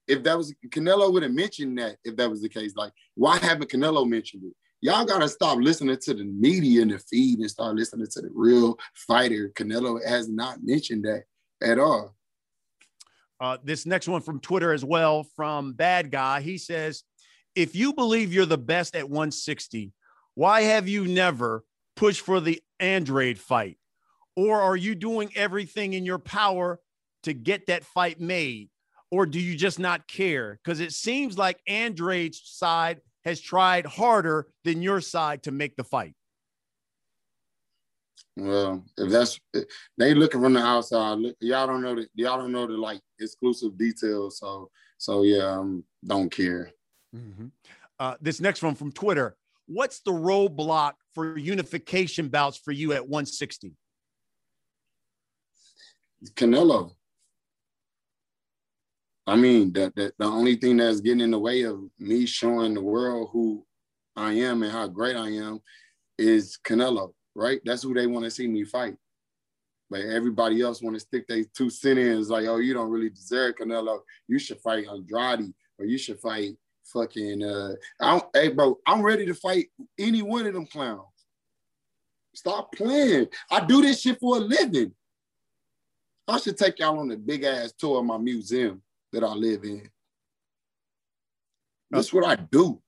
if 0.08 0.24
that 0.24 0.38
was 0.38 0.54
Canelo 0.68 1.12
would 1.12 1.24
have 1.24 1.32
mentioned 1.32 1.78
that 1.78 1.98
if 2.04 2.16
that 2.18 2.30
was 2.30 2.42
the 2.42 2.50
case, 2.50 2.76
like 2.76 2.92
why 3.16 3.38
haven't 3.38 3.70
Canelo 3.70 4.08
mentioned 4.08 4.44
it? 4.46 4.56
Y'all 4.84 5.06
gotta 5.06 5.30
stop 5.30 5.60
listening 5.60 5.96
to 5.98 6.14
the 6.14 6.26
media 6.26 6.82
and 6.82 6.92
the 6.92 7.00
feed 7.00 7.40
and 7.40 7.50
start 7.50 7.74
listening 7.74 8.06
to 8.06 8.20
the 8.20 8.30
real 8.34 8.78
fighter. 8.94 9.50
Canelo 9.56 10.06
has 10.06 10.28
not 10.28 10.58
mentioned 10.62 11.06
that 11.06 11.24
at 11.62 11.80
all. 11.80 12.14
Uh, 13.40 13.56
this 13.64 13.86
next 13.86 14.10
one 14.10 14.20
from 14.20 14.42
Twitter 14.42 14.74
as 14.74 14.84
well 14.84 15.24
from 15.38 15.72
Bad 15.72 16.12
Guy. 16.12 16.42
He 16.42 16.58
says, 16.58 17.04
if 17.56 17.78
you 17.78 17.94
believe 17.94 18.34
you're 18.34 18.46
the 18.46 18.58
best 18.58 18.94
at 18.94 19.10
160, 19.10 19.94
why 20.36 20.64
have 20.64 20.90
you 20.90 21.08
never 21.08 21.64
pushed 21.96 22.20
for 22.20 22.42
the 22.42 22.62
Andrade 22.78 23.40
fight? 23.40 23.78
Or 24.36 24.60
are 24.60 24.76
you 24.76 24.96
doing 24.96 25.32
everything 25.34 25.94
in 25.94 26.04
your 26.04 26.20
power 26.20 26.82
to 27.24 27.32
get 27.32 27.68
that 27.68 27.86
fight 27.86 28.20
made? 28.20 28.70
Or 29.12 29.26
do 29.28 29.40
you 29.40 29.56
just 29.56 29.80
not 29.80 30.10
care? 30.10 30.60
Because 30.62 30.82
it 30.82 30.92
seems 30.92 31.38
like 31.38 31.62
Andrade's 31.68 32.42
side 32.44 33.00
has 33.26 33.40
tried 33.40 33.86
harder 33.86 34.48
than 34.64 34.82
your 34.82 35.02
side 35.02 35.44
to 35.44 35.52
make 35.52 35.76
the 35.76 35.84
fight. 35.84 36.14
Well, 38.36 38.84
if 38.98 39.12
that's 39.12 39.40
they 39.98 40.14
looking 40.14 40.42
from 40.42 40.54
the 40.54 40.60
outside, 40.60 41.20
look, 41.20 41.36
y'all 41.40 41.68
don't 41.68 41.82
know 41.82 41.96
that 41.96 42.10
y'all 42.16 42.38
don't 42.38 42.52
know 42.52 42.66
the 42.66 42.74
like 42.74 43.00
exclusive 43.20 43.78
details. 43.78 44.40
So 44.40 44.72
so 44.98 45.22
yeah, 45.24 45.44
um, 45.44 45.84
don't 46.06 46.32
care. 46.32 46.72
Uh, 48.00 48.16
this 48.22 48.42
next 48.42 48.64
one 48.64 48.76
from 48.76 48.92
Twitter. 48.92 49.36
What's 49.68 50.00
the 50.00 50.12
roadblock 50.12 50.94
for 51.14 51.38
unification 51.38 52.28
bouts 52.28 52.58
for 52.58 52.72
you 52.72 52.94
at 52.94 53.08
160? 53.08 53.74
Canelo. 56.36 56.92
I 59.26 59.36
mean, 59.36 59.72
that 59.74 59.96
that 59.96 60.14
the 60.18 60.26
only 60.26 60.56
thing 60.56 60.78
that's 60.78 61.00
getting 61.00 61.22
in 61.22 61.32
the 61.32 61.40
way 61.40 61.64
of 61.64 61.80
me 61.98 62.26
showing 62.26 62.74
the 62.74 62.82
world 62.82 63.30
who 63.32 63.66
I 64.16 64.34
am 64.34 64.64
and 64.64 64.72
how 64.72 64.88
great 64.88 65.16
I 65.16 65.30
am 65.30 65.62
is 66.18 66.58
Canelo, 66.64 67.14
right? 67.34 67.62
That's 67.64 67.84
who 67.84 67.94
they 67.94 68.08
want 68.08 68.26
to 68.26 68.32
see 68.32 68.48
me 68.48 68.66
fight. 68.66 68.96
But 69.90 70.02
everybody 70.02 70.62
else 70.62 70.82
want 70.82 70.96
to 70.96 71.00
stick 71.00 71.28
their 71.28 71.44
two 71.56 71.70
cent 71.70 72.00
ins 72.00 72.30
like, 72.30 72.48
oh, 72.48 72.58
you 72.58 72.74
don't 72.74 72.90
really 72.90 73.10
deserve 73.10 73.56
Canelo. 73.56 74.00
You 74.28 74.40
should 74.40 74.60
fight 74.60 74.88
Andrade 74.88 75.54
or 75.80 75.86
you 75.86 75.98
should 75.98 76.20
fight 76.20 76.56
fucking 76.86 77.42
uh 77.42 77.74
I 78.02 78.12
don't, 78.12 78.26
hey 78.34 78.50
bro, 78.50 78.78
I'm 78.86 79.02
ready 79.02 79.26
to 79.26 79.34
fight 79.34 79.68
any 79.98 80.22
one 80.22 80.46
of 80.46 80.54
them 80.54 80.66
clowns. 80.66 81.08
Stop 82.36 82.74
playing. 82.74 83.28
I 83.50 83.64
do 83.64 83.82
this 83.82 84.02
shit 84.02 84.20
for 84.20 84.38
a 84.38 84.40
living. 84.40 84.94
I 86.28 86.40
should 86.40 86.58
take 86.58 86.80
y'all 86.80 87.00
on 87.00 87.12
a 87.12 87.18
big 87.18 87.44
ass 87.44 87.74
tour 87.78 88.00
of 88.00 88.06
my 88.06 88.18
museum 88.18 88.82
that 89.14 89.24
I 89.24 89.34
live 89.34 89.64
in. 89.64 89.90
That's 91.90 92.12
what 92.12 92.26
I 92.26 92.36
do. 92.36 92.82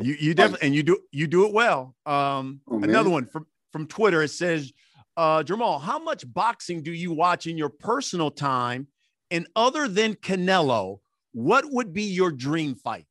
You 0.00 0.16
you 0.18 0.34
definitely 0.34 0.66
and 0.66 0.74
you 0.74 0.82
do 0.82 0.98
you 1.12 1.26
do 1.26 1.46
it 1.46 1.52
well. 1.52 1.94
Um, 2.04 2.60
Oh, 2.68 2.82
another 2.82 3.10
one 3.10 3.26
from 3.26 3.46
from 3.72 3.86
Twitter. 3.86 4.22
It 4.22 4.28
says, 4.30 4.72
uh, 5.16 5.42
Jermall, 5.42 5.80
how 5.80 5.98
much 5.98 6.30
boxing 6.32 6.82
do 6.82 6.92
you 6.92 7.12
watch 7.12 7.46
in 7.46 7.56
your 7.56 7.68
personal 7.68 8.30
time? 8.30 8.88
And 9.30 9.46
other 9.54 9.86
than 9.86 10.14
Canelo, 10.14 10.98
what 11.32 11.64
would 11.70 11.92
be 11.92 12.02
your 12.02 12.32
dream 12.32 12.74
fight? 12.74 13.06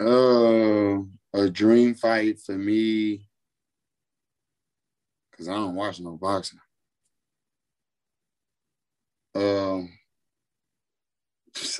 Uh, 0.00 1.02
a 1.34 1.50
dream 1.50 1.94
fight 1.94 2.40
for 2.40 2.56
me, 2.56 3.28
because 5.30 5.48
I 5.48 5.54
don't 5.54 5.74
watch 5.74 6.00
no 6.00 6.16
boxing. 6.16 6.58
Um, 9.34 9.90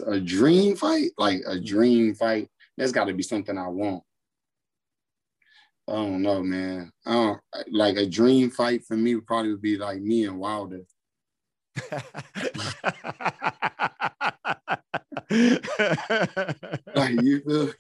a 0.01 0.21
dream 0.21 0.77
fight, 0.77 1.11
like 1.19 1.41
a 1.47 1.57
mm. 1.57 1.67
dream 1.67 2.15
fight. 2.15 2.49
That's 2.77 2.93
got 2.93 3.05
to 3.05 3.15
be 3.15 3.23
something 3.23 3.57
I 3.57 3.69
want. 3.69 4.03
I 5.89 5.93
don't 5.93 6.23
know, 6.23 6.43
man. 6.43 6.93
I 7.05 7.13
don't 7.13 7.41
like 7.71 7.97
a 7.97 8.07
dream 8.07 8.51
fight 8.51 8.85
for 8.85 8.97
me. 8.97 9.15
Would 9.15 9.27
probably 9.27 9.51
would 9.53 9.63
be 9.63 9.77
like 9.77 10.01
me 10.01 10.25
and 10.25 10.39
Wilder. 10.39 10.83
Like 16.95 17.23
you 17.23 17.41
feel? 17.41 17.67
me? 17.67 17.73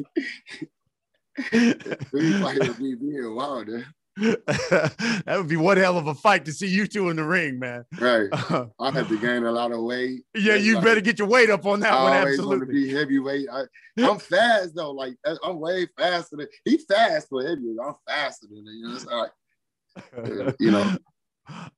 dream 2.11 2.43
fight 2.43 2.59
would 2.61 2.79
be 2.79 2.97
me 2.97 3.19
and 3.19 3.37
Wilder. 3.37 3.87
that 4.17 5.35
would 5.37 5.49
be 5.49 5.57
one 5.57 5.77
hell 5.79 5.97
of 5.97 6.07
a 6.07 6.15
fight 6.15 6.45
to 6.45 6.53
see 6.53 6.67
you 6.67 6.87
two 6.87 7.09
in 7.09 7.17
the 7.17 7.25
ring, 7.25 7.59
man. 7.59 7.85
Right. 7.99 8.29
I 8.79 8.91
have 8.91 9.09
to 9.09 9.19
gain 9.19 9.45
a 9.45 9.51
lot 9.53 9.73
of 9.73 9.81
weight. 9.83 10.23
yeah, 10.35 10.55
you 10.55 10.75
Like, 10.77 10.85
better 10.85 11.01
get 11.01 11.19
your 11.19 11.29
weight 11.29 11.49
up 11.51 11.65
on 11.65 11.81
that 11.81 11.93
I 11.93 12.03
one. 12.03 12.17
always 12.19 12.43
want 12.43 12.61
to 12.61 12.67
be 12.67 12.93
heavyweight. 12.93 13.47
I, 13.51 13.63
I'm 13.99 14.19
fast 14.19 14.75
though. 14.75 14.91
Like 14.91 15.15
I'm 15.43 15.59
way 15.61 15.87
faster 15.99 16.37
than 16.37 16.47
he 16.65 16.77
fast 16.79 17.29
for 17.31 17.43
heavyweight. 17.43 17.79
I'm 17.87 17.95
faster 18.07 18.47
than 18.49 18.59
him. 18.59 18.67
You 18.67 18.89
know, 18.89 18.95
it's 18.95 19.07
like, 19.07 20.55
you 20.61 20.71
know. 20.71 20.97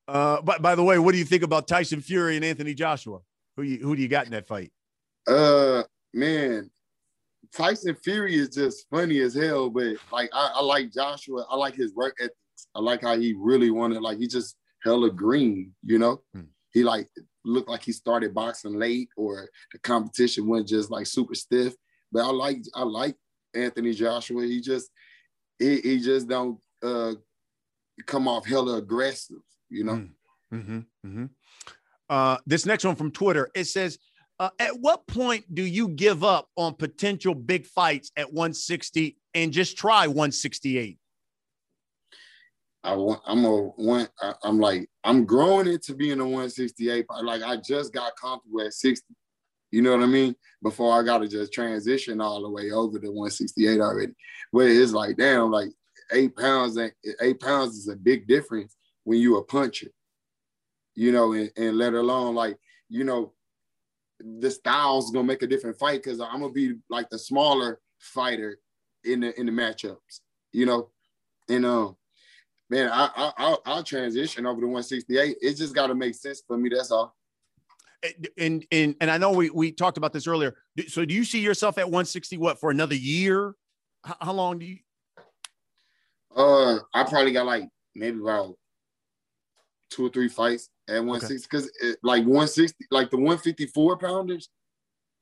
Uh, 0.06 0.42
but 0.42 0.60
by 0.60 0.74
the 0.74 0.84
way, 0.84 0.98
what 0.98 1.12
do 1.12 1.18
you 1.18 1.24
think 1.24 1.42
about 1.42 1.66
Tyson 1.66 2.02
Fury 2.02 2.36
and 2.36 2.44
Anthony 2.44 2.74
Joshua? 2.74 3.20
Who 3.56 3.62
you 3.62 3.78
who 3.78 3.96
do 3.96 4.02
you 4.02 4.08
got 4.08 4.26
in 4.26 4.32
that 4.32 4.46
fight? 4.46 4.70
Uh, 5.26 5.84
man, 6.12 6.70
Tyson 7.56 7.94
Fury 8.02 8.34
is 8.34 8.48
just 8.50 8.86
funny 8.90 9.20
as 9.20 9.34
hell. 9.34 9.70
But 9.70 9.96
like, 10.12 10.30
I, 10.32 10.52
I 10.56 10.62
like 10.62 10.92
Joshua. 10.92 11.46
I 11.48 11.56
like 11.56 11.74
his 11.74 11.94
work 11.94 12.16
ethics. 12.20 12.34
I 12.74 12.80
like 12.80 13.02
how 13.02 13.16
he 13.16 13.34
really 13.36 13.70
wanted. 13.70 14.00
Like, 14.02 14.18
he 14.18 14.26
just 14.26 14.56
hella 14.82 15.10
green. 15.10 15.74
You 15.84 15.98
know, 15.98 16.22
Hmm. 16.32 16.42
he 16.72 16.82
like 16.84 17.08
looked 17.44 17.68
like 17.68 17.82
he 17.82 17.92
started 17.92 18.34
boxing 18.34 18.78
late, 18.78 19.08
or 19.16 19.48
the 19.72 19.78
competition 19.78 20.46
went 20.46 20.66
just 20.68 20.90
like 20.90 21.06
super 21.06 21.34
stiff. 21.34 21.74
But 22.12 22.24
I 22.24 22.30
like 22.30 22.58
I 22.74 22.82
like 22.82 23.16
Anthony 23.54 23.92
Joshua. 23.92 24.44
He 24.44 24.60
just 24.60 24.90
he, 25.58 25.80
he 25.80 26.00
just 26.00 26.28
don't 26.28 26.58
uh 26.82 27.14
come 28.06 28.28
off 28.28 28.46
hella 28.46 28.76
aggressive. 28.76 29.42
You 29.70 29.84
know. 29.84 30.08
Mm-hmm, 30.52 30.78
mm-hmm. 31.06 31.24
Uh, 32.08 32.36
this 32.46 32.66
next 32.66 32.84
one 32.84 32.94
from 32.96 33.10
Twitter 33.10 33.48
it 33.54 33.64
says, 33.64 33.98
uh, 34.38 34.50
"At 34.58 34.80
what 34.80 35.06
point 35.06 35.54
do 35.54 35.62
you 35.62 35.88
give 35.88 36.24
up 36.24 36.48
on 36.56 36.74
potential 36.74 37.34
big 37.34 37.66
fights 37.66 38.10
at 38.16 38.32
160 38.32 39.16
and 39.34 39.52
just 39.52 39.76
try 39.76 40.06
168?" 40.06 40.98
I 42.84 42.94
want. 42.94 43.22
I'm 43.26 43.44
a 43.46 43.50
one. 43.50 44.08
I'm 44.42 44.60
like 44.60 44.88
I'm 45.04 45.24
growing 45.24 45.66
into 45.66 45.94
being 45.94 46.20
a 46.20 46.24
168. 46.24 47.06
Like 47.22 47.42
I 47.42 47.56
just 47.56 47.94
got 47.94 48.12
comfortable 48.20 48.60
at 48.60 48.74
60. 48.74 49.06
You 49.72 49.82
know 49.82 49.92
what 49.92 50.02
I 50.04 50.06
mean? 50.06 50.36
Before 50.62 50.98
I 50.98 51.02
got 51.02 51.18
to 51.18 51.28
just 51.28 51.52
transition 51.52 52.20
all 52.20 52.42
the 52.42 52.50
way 52.50 52.70
over 52.70 52.98
to 52.98 53.08
168 53.08 53.80
already. 53.80 54.12
But 54.52 54.66
it's 54.66 54.92
like 54.92 55.16
damn, 55.16 55.50
like 55.50 55.70
eight 56.12 56.36
pounds. 56.36 56.78
Eight 57.22 57.40
pounds 57.40 57.76
is 57.76 57.88
a 57.88 57.96
big 57.96 58.28
difference 58.28 58.76
when 59.04 59.18
you 59.18 59.38
a 59.38 59.42
puncher. 59.42 59.88
You 60.94 61.10
know, 61.10 61.32
and, 61.32 61.50
and 61.56 61.78
let 61.78 61.94
alone 61.94 62.34
like 62.34 62.58
you 62.90 63.04
know, 63.04 63.32
the 64.24 64.50
style's 64.50 65.10
gonna 65.10 65.26
make 65.26 65.42
a 65.42 65.46
different 65.46 65.78
fight 65.78 66.02
because 66.02 66.20
I'm 66.20 66.40
gonna 66.40 66.50
be 66.50 66.74
like 66.88 67.10
the 67.10 67.18
smaller 67.18 67.80
fighter 67.98 68.58
in 69.04 69.20
the 69.20 69.38
in 69.38 69.46
the 69.46 69.52
matchups. 69.52 70.20
You 70.52 70.66
know, 70.66 70.90
and 71.48 71.66
um 71.66 71.96
man, 72.70 72.90
I, 72.90 73.10
I 73.14 73.32
I'll, 73.36 73.62
I'll 73.66 73.82
transition 73.82 74.46
over 74.46 74.60
to 74.60 74.66
168. 74.66 75.36
It 75.40 75.54
just 75.54 75.74
got 75.74 75.88
to 75.88 75.94
make 75.94 76.14
sense 76.14 76.42
for 76.46 76.56
me. 76.56 76.70
That's 76.74 76.90
all. 76.90 77.14
And 78.36 78.66
and 78.70 78.94
and 79.00 79.10
I 79.10 79.16
know 79.16 79.32
we 79.32 79.50
we 79.50 79.72
talked 79.72 79.96
about 79.96 80.12
this 80.12 80.26
earlier. 80.26 80.56
So 80.88 81.04
do 81.04 81.14
you 81.14 81.24
see 81.24 81.40
yourself 81.40 81.78
at 81.78 81.86
160 81.86 82.36
what 82.38 82.60
for 82.60 82.70
another 82.70 82.94
year? 82.94 83.54
How, 84.04 84.16
how 84.20 84.32
long 84.32 84.58
do 84.58 84.66
you? 84.66 84.78
Uh, 86.36 86.80
I 86.92 87.04
probably 87.04 87.32
got 87.32 87.46
like 87.46 87.68
maybe 87.94 88.20
about 88.20 88.56
two 89.94 90.06
or 90.06 90.10
three 90.10 90.28
fights 90.28 90.68
at 90.88 91.04
160 91.04 91.46
because 91.48 91.70
like 92.02 92.22
160, 92.22 92.86
like 92.90 93.10
the 93.10 93.16
154 93.16 93.98
pounders, 93.98 94.48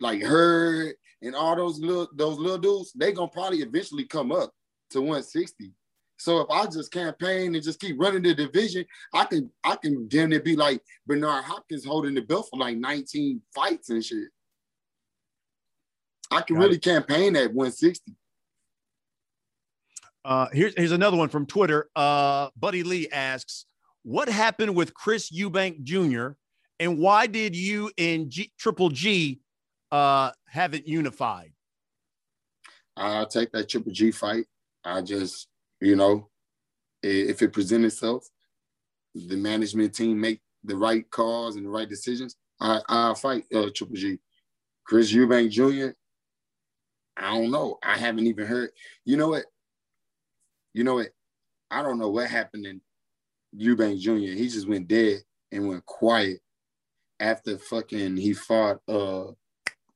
like 0.00 0.22
Hurd 0.22 0.94
and 1.20 1.34
all 1.34 1.54
those 1.56 1.78
little 1.78 2.08
those 2.14 2.38
little 2.38 2.58
dudes, 2.58 2.92
they 2.94 3.12
gonna 3.12 3.28
probably 3.28 3.58
eventually 3.58 4.04
come 4.04 4.32
up 4.32 4.52
to 4.90 5.00
160. 5.00 5.72
So 6.18 6.40
if 6.40 6.50
I 6.50 6.66
just 6.66 6.92
campaign 6.92 7.54
and 7.54 7.64
just 7.64 7.80
keep 7.80 8.00
running 8.00 8.22
the 8.22 8.34
division, 8.34 8.84
I 9.12 9.24
can 9.24 9.50
I 9.64 9.76
can 9.76 10.08
damn 10.08 10.30
near 10.30 10.40
be 10.40 10.56
like 10.56 10.80
Bernard 11.06 11.44
Hopkins 11.44 11.84
holding 11.84 12.14
the 12.14 12.22
belt 12.22 12.48
for 12.50 12.58
like 12.58 12.76
19 12.76 13.42
fights 13.54 13.90
and 13.90 14.04
shit. 14.04 14.28
I 16.30 16.40
can 16.40 16.56
Got 16.56 16.62
really 16.62 16.78
campaign 16.78 17.36
at 17.36 17.52
160. 17.52 18.14
Uh, 20.24 20.46
here's 20.52 20.72
here's 20.76 20.92
another 20.92 21.16
one 21.16 21.28
from 21.28 21.46
Twitter. 21.46 21.90
Uh, 21.96 22.48
Buddy 22.56 22.84
Lee 22.84 23.08
asks, 23.10 23.66
"What 24.02 24.28
happened 24.28 24.74
with 24.74 24.94
Chris 24.94 25.30
Eubank 25.30 25.82
Jr. 25.82 26.30
and 26.78 26.98
why 26.98 27.26
did 27.26 27.54
you 27.54 27.90
and 27.98 28.30
G, 28.30 28.52
Triple 28.58 28.90
G 28.90 29.40
uh, 29.90 30.32
haven't 30.48 30.86
unified?" 30.86 31.52
I'll 32.96 33.26
take 33.26 33.52
that 33.52 33.68
Triple 33.68 33.92
G 33.92 34.10
fight. 34.10 34.44
I 34.84 35.00
just, 35.02 35.48
you 35.80 35.96
know, 35.96 36.28
if 37.02 37.42
it 37.42 37.52
presents 37.52 37.94
itself, 37.94 38.28
the 39.14 39.36
management 39.36 39.94
team 39.94 40.20
make 40.20 40.40
the 40.64 40.76
right 40.76 41.08
calls 41.10 41.56
and 41.56 41.66
the 41.66 41.70
right 41.70 41.88
decisions. 41.88 42.36
I 42.60 42.80
I'll 42.88 43.14
fight 43.14 43.44
uh, 43.54 43.70
Triple 43.74 43.96
G. 43.96 44.18
Chris 44.84 45.12
Eubank 45.12 45.50
Jr. 45.50 45.94
I 47.16 47.34
don't 47.34 47.50
know. 47.50 47.78
I 47.82 47.98
haven't 47.98 48.26
even 48.26 48.46
heard. 48.46 48.70
You 49.04 49.16
know 49.16 49.28
what? 49.28 49.44
You 50.74 50.84
know 50.84 50.94
what? 50.94 51.08
I 51.70 51.82
don't 51.82 51.98
know 51.98 52.08
what 52.08 52.28
happened 52.28 52.66
in 52.66 52.80
Eubank 53.56 54.00
Jr. 54.00 54.34
He 54.34 54.48
just 54.48 54.68
went 54.68 54.88
dead 54.88 55.22
and 55.50 55.68
went 55.68 55.84
quiet 55.84 56.40
after 57.20 57.58
fucking 57.58 58.16
he 58.16 58.32
fought 58.32 58.78
uh 58.88 59.26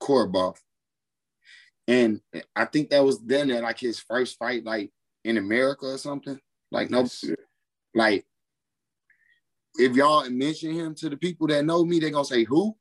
Korobov. 0.00 0.56
And 1.88 2.20
I 2.54 2.64
think 2.64 2.90
that 2.90 3.04
was 3.04 3.20
then 3.20 3.50
at 3.50 3.62
like 3.62 3.78
his 3.78 4.00
first 4.00 4.38
fight, 4.38 4.64
like 4.64 4.90
in 5.24 5.38
America 5.38 5.86
or 5.86 5.98
something. 5.98 6.38
Like 6.70 6.90
no, 6.90 7.06
like 7.94 8.26
if 9.78 9.94
y'all 9.94 10.28
mention 10.30 10.72
him 10.72 10.94
to 10.96 11.08
the 11.08 11.16
people 11.16 11.46
that 11.48 11.64
know 11.64 11.84
me, 11.84 12.00
they're 12.00 12.10
gonna 12.10 12.24
say 12.24 12.44
who. 12.44 12.76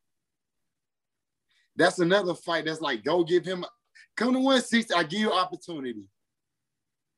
That's 1.75 1.99
another 1.99 2.33
fight. 2.33 2.65
That's 2.65 2.81
like 2.81 3.03
go 3.03 3.23
give 3.23 3.45
him 3.45 3.65
come 4.15 4.33
to 4.33 4.39
160. 4.39 4.93
I 4.93 5.03
give 5.03 5.19
you 5.19 5.31
opportunity. 5.31 6.09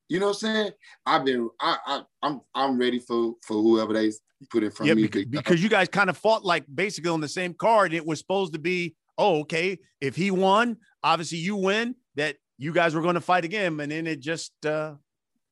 You 0.09 0.19
know 0.19 0.27
what 0.27 0.35
I'm 0.35 0.39
saying? 0.39 0.71
I've 1.05 1.25
been 1.25 1.49
I, 1.59 1.77
I 1.85 2.01
I'm 2.23 2.41
I'm 2.55 2.77
ready 2.77 2.99
for 2.99 3.33
for 3.45 3.61
whoever 3.61 3.93
they 3.93 4.11
put 4.49 4.63
in 4.63 4.71
front 4.71 4.87
yeah, 4.87 4.93
of 4.93 4.97
me. 4.97 5.03
because, 5.03 5.25
because 5.25 5.63
you 5.63 5.69
guys 5.69 5.87
kind 5.87 6.09
of 6.09 6.17
fought 6.17 6.45
like 6.45 6.63
basically 6.73 7.09
on 7.09 7.21
the 7.21 7.27
same 7.27 7.53
card. 7.53 7.93
It 7.93 8.05
was 8.05 8.19
supposed 8.19 8.53
to 8.53 8.59
be, 8.59 8.95
oh, 9.17 9.39
okay, 9.41 9.79
if 9.99 10.15
he 10.15 10.31
won, 10.31 10.77
obviously 11.03 11.39
you 11.39 11.55
win. 11.55 11.95
That 12.15 12.37
you 12.57 12.73
guys 12.73 12.95
were 12.95 13.01
going 13.01 13.13
to 13.13 13.21
fight 13.21 13.45
again, 13.45 13.79
and 13.79 13.91
then 13.91 14.07
it 14.07 14.19
just 14.19 14.51
uh, 14.65 14.95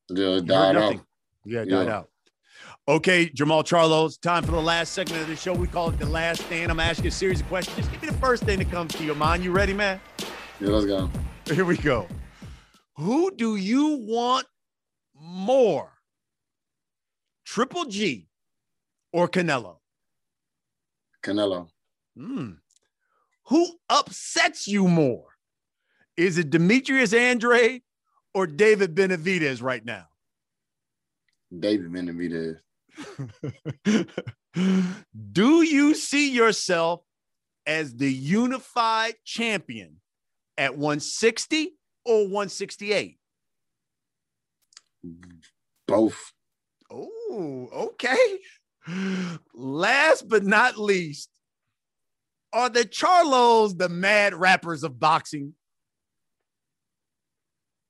yeah, 0.08 0.40
died 0.44 0.76
out. 0.76 0.96
Yeah, 1.44 1.62
it 1.62 1.66
died 1.66 1.88
out. 1.88 2.08
Okay, 2.88 3.28
Jermall 3.28 3.62
Charlo, 3.62 4.06
it's 4.06 4.16
time 4.16 4.42
for 4.42 4.52
the 4.52 4.60
last 4.60 4.92
segment 4.92 5.22
of 5.22 5.28
the 5.28 5.36
show. 5.36 5.52
We 5.52 5.66
call 5.66 5.90
it 5.90 5.98
the 5.98 6.06
last 6.06 6.42
stand. 6.42 6.70
I'm 6.70 6.80
asking 6.80 7.06
a 7.06 7.10
series 7.10 7.40
of 7.40 7.48
questions. 7.48 7.76
Just 7.76 7.92
give 7.92 8.02
me 8.02 8.08
the 8.08 8.14
first 8.14 8.44
thing 8.44 8.58
that 8.58 8.70
comes 8.70 8.94
to 8.94 9.04
your 9.04 9.14
mind. 9.14 9.44
You 9.44 9.52
ready, 9.52 9.74
man? 9.74 10.00
Yeah, 10.60 10.70
let's 10.70 10.86
go. 10.86 11.10
Here 11.52 11.64
we 11.64 11.76
go. 11.76 12.08
Who 12.96 13.30
do 13.34 13.56
you 13.56 13.98
want 14.06 14.46
more? 15.14 15.92
Triple 17.44 17.84
G 17.84 18.28
or 19.12 19.28
Canelo? 19.28 19.76
Canelo. 21.22 21.68
Hmm. 22.16 22.52
Who 23.48 23.68
upsets 23.88 24.66
you 24.66 24.88
more? 24.88 25.26
Is 26.16 26.38
it 26.38 26.50
Demetrius 26.50 27.12
Andrade 27.12 27.82
or 28.32 28.46
David 28.46 28.94
Benavidez 28.94 29.62
right 29.62 29.84
now? 29.84 30.06
David 31.56 31.92
Benavidez. 31.92 32.56
Do 35.32 35.62
you 35.62 35.94
see 35.94 36.32
yourself 36.32 37.02
as 37.66 37.94
the 37.94 38.10
unified 38.10 39.16
champion 39.24 40.00
at 40.56 40.76
160 40.76 41.75
or 42.06 42.22
168? 42.24 43.18
Both. 45.86 46.32
Oh, 46.90 47.68
okay. 47.72 48.38
Last 49.54 50.28
but 50.28 50.44
not 50.44 50.78
least, 50.78 51.30
are 52.52 52.68
the 52.68 52.84
Charlos 52.84 53.76
the 53.76 53.88
mad 53.88 54.34
rappers 54.34 54.84
of 54.84 54.98
boxing? 54.98 55.54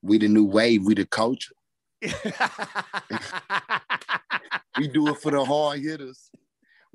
We 0.03 0.19
the 0.19 0.29
new 0.29 0.45
wave. 0.45 0.85
We 0.85 0.95
the 0.95 1.07
culture. 1.07 1.55
We 4.79 4.89
do 4.89 5.09
it 5.09 5.19
for 5.19 5.31
the 5.31 5.45
hard 5.45 5.81
hitters. 5.81 6.31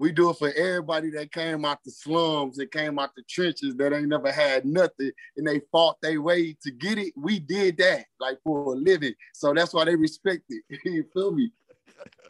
We 0.01 0.11
do 0.11 0.31
it 0.31 0.37
for 0.39 0.51
everybody 0.53 1.11
that 1.11 1.31
came 1.31 1.63
out 1.63 1.83
the 1.85 1.91
slums, 1.91 2.57
that 2.57 2.71
came 2.71 2.97
out 2.97 3.11
the 3.15 3.21
trenches, 3.29 3.75
that 3.75 3.93
ain't 3.93 4.07
never 4.07 4.31
had 4.31 4.65
nothing, 4.65 5.11
and 5.37 5.45
they 5.45 5.61
fought 5.71 5.97
their 6.01 6.19
way 6.19 6.57
to 6.63 6.71
get 6.71 6.97
it. 6.97 7.13
We 7.15 7.37
did 7.37 7.77
that, 7.77 8.05
like 8.19 8.39
for 8.43 8.73
a 8.73 8.75
living. 8.75 9.13
So 9.35 9.53
that's 9.53 9.75
why 9.75 9.85
they 9.85 9.95
respect 9.95 10.45
it. 10.49 10.63
you 10.85 11.05
feel 11.13 11.31
me? 11.31 11.51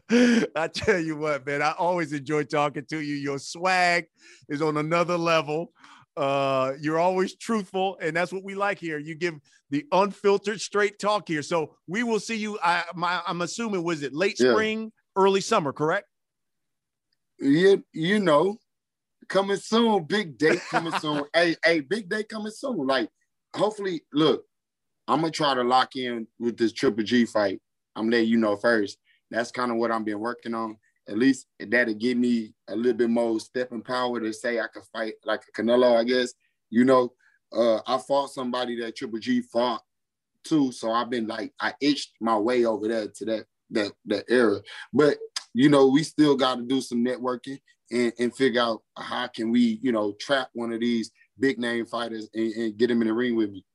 I 0.54 0.68
tell 0.68 1.00
you 1.00 1.16
what, 1.16 1.46
man, 1.46 1.62
I 1.62 1.72
always 1.78 2.12
enjoy 2.12 2.44
talking 2.44 2.84
to 2.90 3.00
you. 3.00 3.16
Your 3.16 3.40
swag 3.40 4.08
is 4.50 4.62
on 4.62 4.76
another 4.76 5.18
level. 5.18 5.72
Uh, 6.18 6.74
you're 6.82 7.00
always 7.00 7.38
truthful, 7.38 7.98
and 8.02 8.14
that's 8.14 8.34
what 8.34 8.44
we 8.44 8.54
like 8.54 8.80
here. 8.80 9.00
You 9.00 9.16
give 9.16 9.36
the 9.70 9.86
unfiltered, 9.94 10.60
straight 10.60 11.00
talk 11.00 11.26
here. 11.30 11.42
So 11.42 11.78
we 11.88 12.04
will 12.04 12.20
see 12.20 12.36
you. 12.36 12.60
I, 12.62 12.84
my, 12.96 13.22
I'm 13.26 13.40
assuming 13.40 13.82
was 13.86 14.04
it 14.04 14.14
late 14.14 14.38
Yeah. 14.38 14.52
spring, 14.52 14.92
early 15.16 15.40
summer, 15.40 15.72
correct? 15.72 16.08
You, 17.42 17.84
you 17.92 18.20
know, 18.20 18.58
coming 19.28 19.58
soon, 19.58 20.04
big 20.04 20.38
date 20.38 20.62
coming 20.70 20.94
soon. 21.00 21.26
hey, 21.34 21.56
hey, 21.66 21.80
big 21.80 22.08
day 22.08 22.24
coming 22.24 22.52
soon. 22.52 22.86
Like, 22.86 23.10
hopefully, 23.56 24.04
look, 24.14 24.46
I'm 25.08 25.22
gonna 25.22 25.32
try 25.32 25.56
to 25.56 25.64
lock 25.64 25.96
in 25.96 26.28
with 26.40 26.58
this 26.58 26.72
Triple 26.72 27.04
G 27.04 27.26
fight. 27.26 27.60
I'm 27.96 28.10
letting 28.10 28.30
you 28.30 28.38
know 28.38 28.56
first. 28.56 28.98
That's 29.32 29.52
kind 29.52 29.72
of 29.72 29.78
what 29.78 29.92
I've 29.92 30.06
been 30.06 30.20
working 30.20 30.54
on. 30.54 30.78
at 31.08 31.18
least 31.18 31.48
that'll 31.60 31.96
give 31.96 32.18
me 32.18 32.54
a 32.68 32.76
little 32.76 32.94
bit 32.94 33.10
more 33.10 33.40
stepping 33.40 33.82
power 33.82 34.20
to 34.20 34.32
say 34.32 34.60
I 34.60 34.68
could 34.68 34.84
fight 34.94 35.16
like 35.26 35.42
a 35.48 35.62
Canelo, 35.62 35.98
I 35.98 36.04
guess. 36.04 36.34
You 36.70 36.86
know, 36.86 37.14
uh, 37.52 37.80
I 37.88 37.98
fought 37.98 38.30
somebody 38.30 38.80
that 38.82 38.96
Triple 38.96 39.20
G 39.20 39.42
fought 39.42 39.82
too, 40.44 40.72
so 40.72 40.92
I've 40.92 41.10
been 41.10 41.28
like 41.28 41.54
I 41.60 41.74
itched 41.82 42.12
my 42.22 42.38
way 42.38 42.66
over 42.66 42.88
there 42.88 43.08
to 43.08 43.26
that 43.26 43.46
that 43.72 43.92
that 44.06 44.26
era. 44.30 44.62
But 44.94 45.18
you 45.54 45.70
know, 45.70 45.88
we 45.88 46.04
still 46.04 46.36
got 46.36 46.56
to 46.56 46.64
do 46.64 46.82
some 46.82 47.04
networking 47.04 47.60
and, 47.92 48.14
and 48.20 48.36
figure 48.36 48.62
out 48.62 48.82
how 48.98 49.28
can 49.28 49.52
we, 49.52 49.80
you 49.82 49.92
know, 49.92 50.14
trap 50.20 50.50
one 50.54 50.72
of 50.72 50.80
these 50.80 51.12
big 51.40 51.60
name 51.60 51.86
fighters 51.86 52.30
and, 52.34 52.54
and 52.54 52.78
get 52.78 52.88
them 52.88 53.02
in 53.02 53.08
the 53.08 53.14
ring 53.14 53.36
with 53.36 53.52
me. 53.52 53.66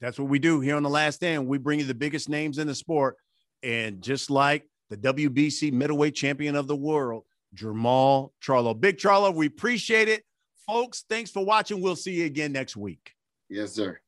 That's 0.00 0.18
what 0.18 0.28
we 0.28 0.38
do 0.38 0.60
here 0.60 0.76
on 0.76 0.82
the 0.82 0.90
last 0.90 1.16
stand. 1.16 1.46
We 1.46 1.58
bring 1.58 1.78
you 1.78 1.86
the 1.86 1.94
biggest 1.94 2.28
names 2.28 2.58
in 2.58 2.66
the 2.66 2.74
sport. 2.74 3.16
And 3.62 4.02
just 4.02 4.30
like 4.30 4.68
the 4.90 4.96
WBC 4.96 5.72
middleweight 5.72 6.14
champion 6.14 6.54
of 6.54 6.66
the 6.66 6.76
world, 6.76 7.24
Jermall 7.54 8.30
Charlo. 8.44 8.78
Big 8.78 8.98
Charlo, 8.98 9.34
we 9.34 9.46
appreciate 9.46 10.08
it. 10.08 10.22
Folks, 10.66 11.04
thanks 11.08 11.30
for 11.30 11.44
watching. 11.44 11.80
We'll 11.80 11.96
see 11.96 12.12
you 12.12 12.26
again 12.26 12.52
next 12.52 12.76
week. 12.76 13.12
Yes, 13.48 13.72
sir. 13.72 14.00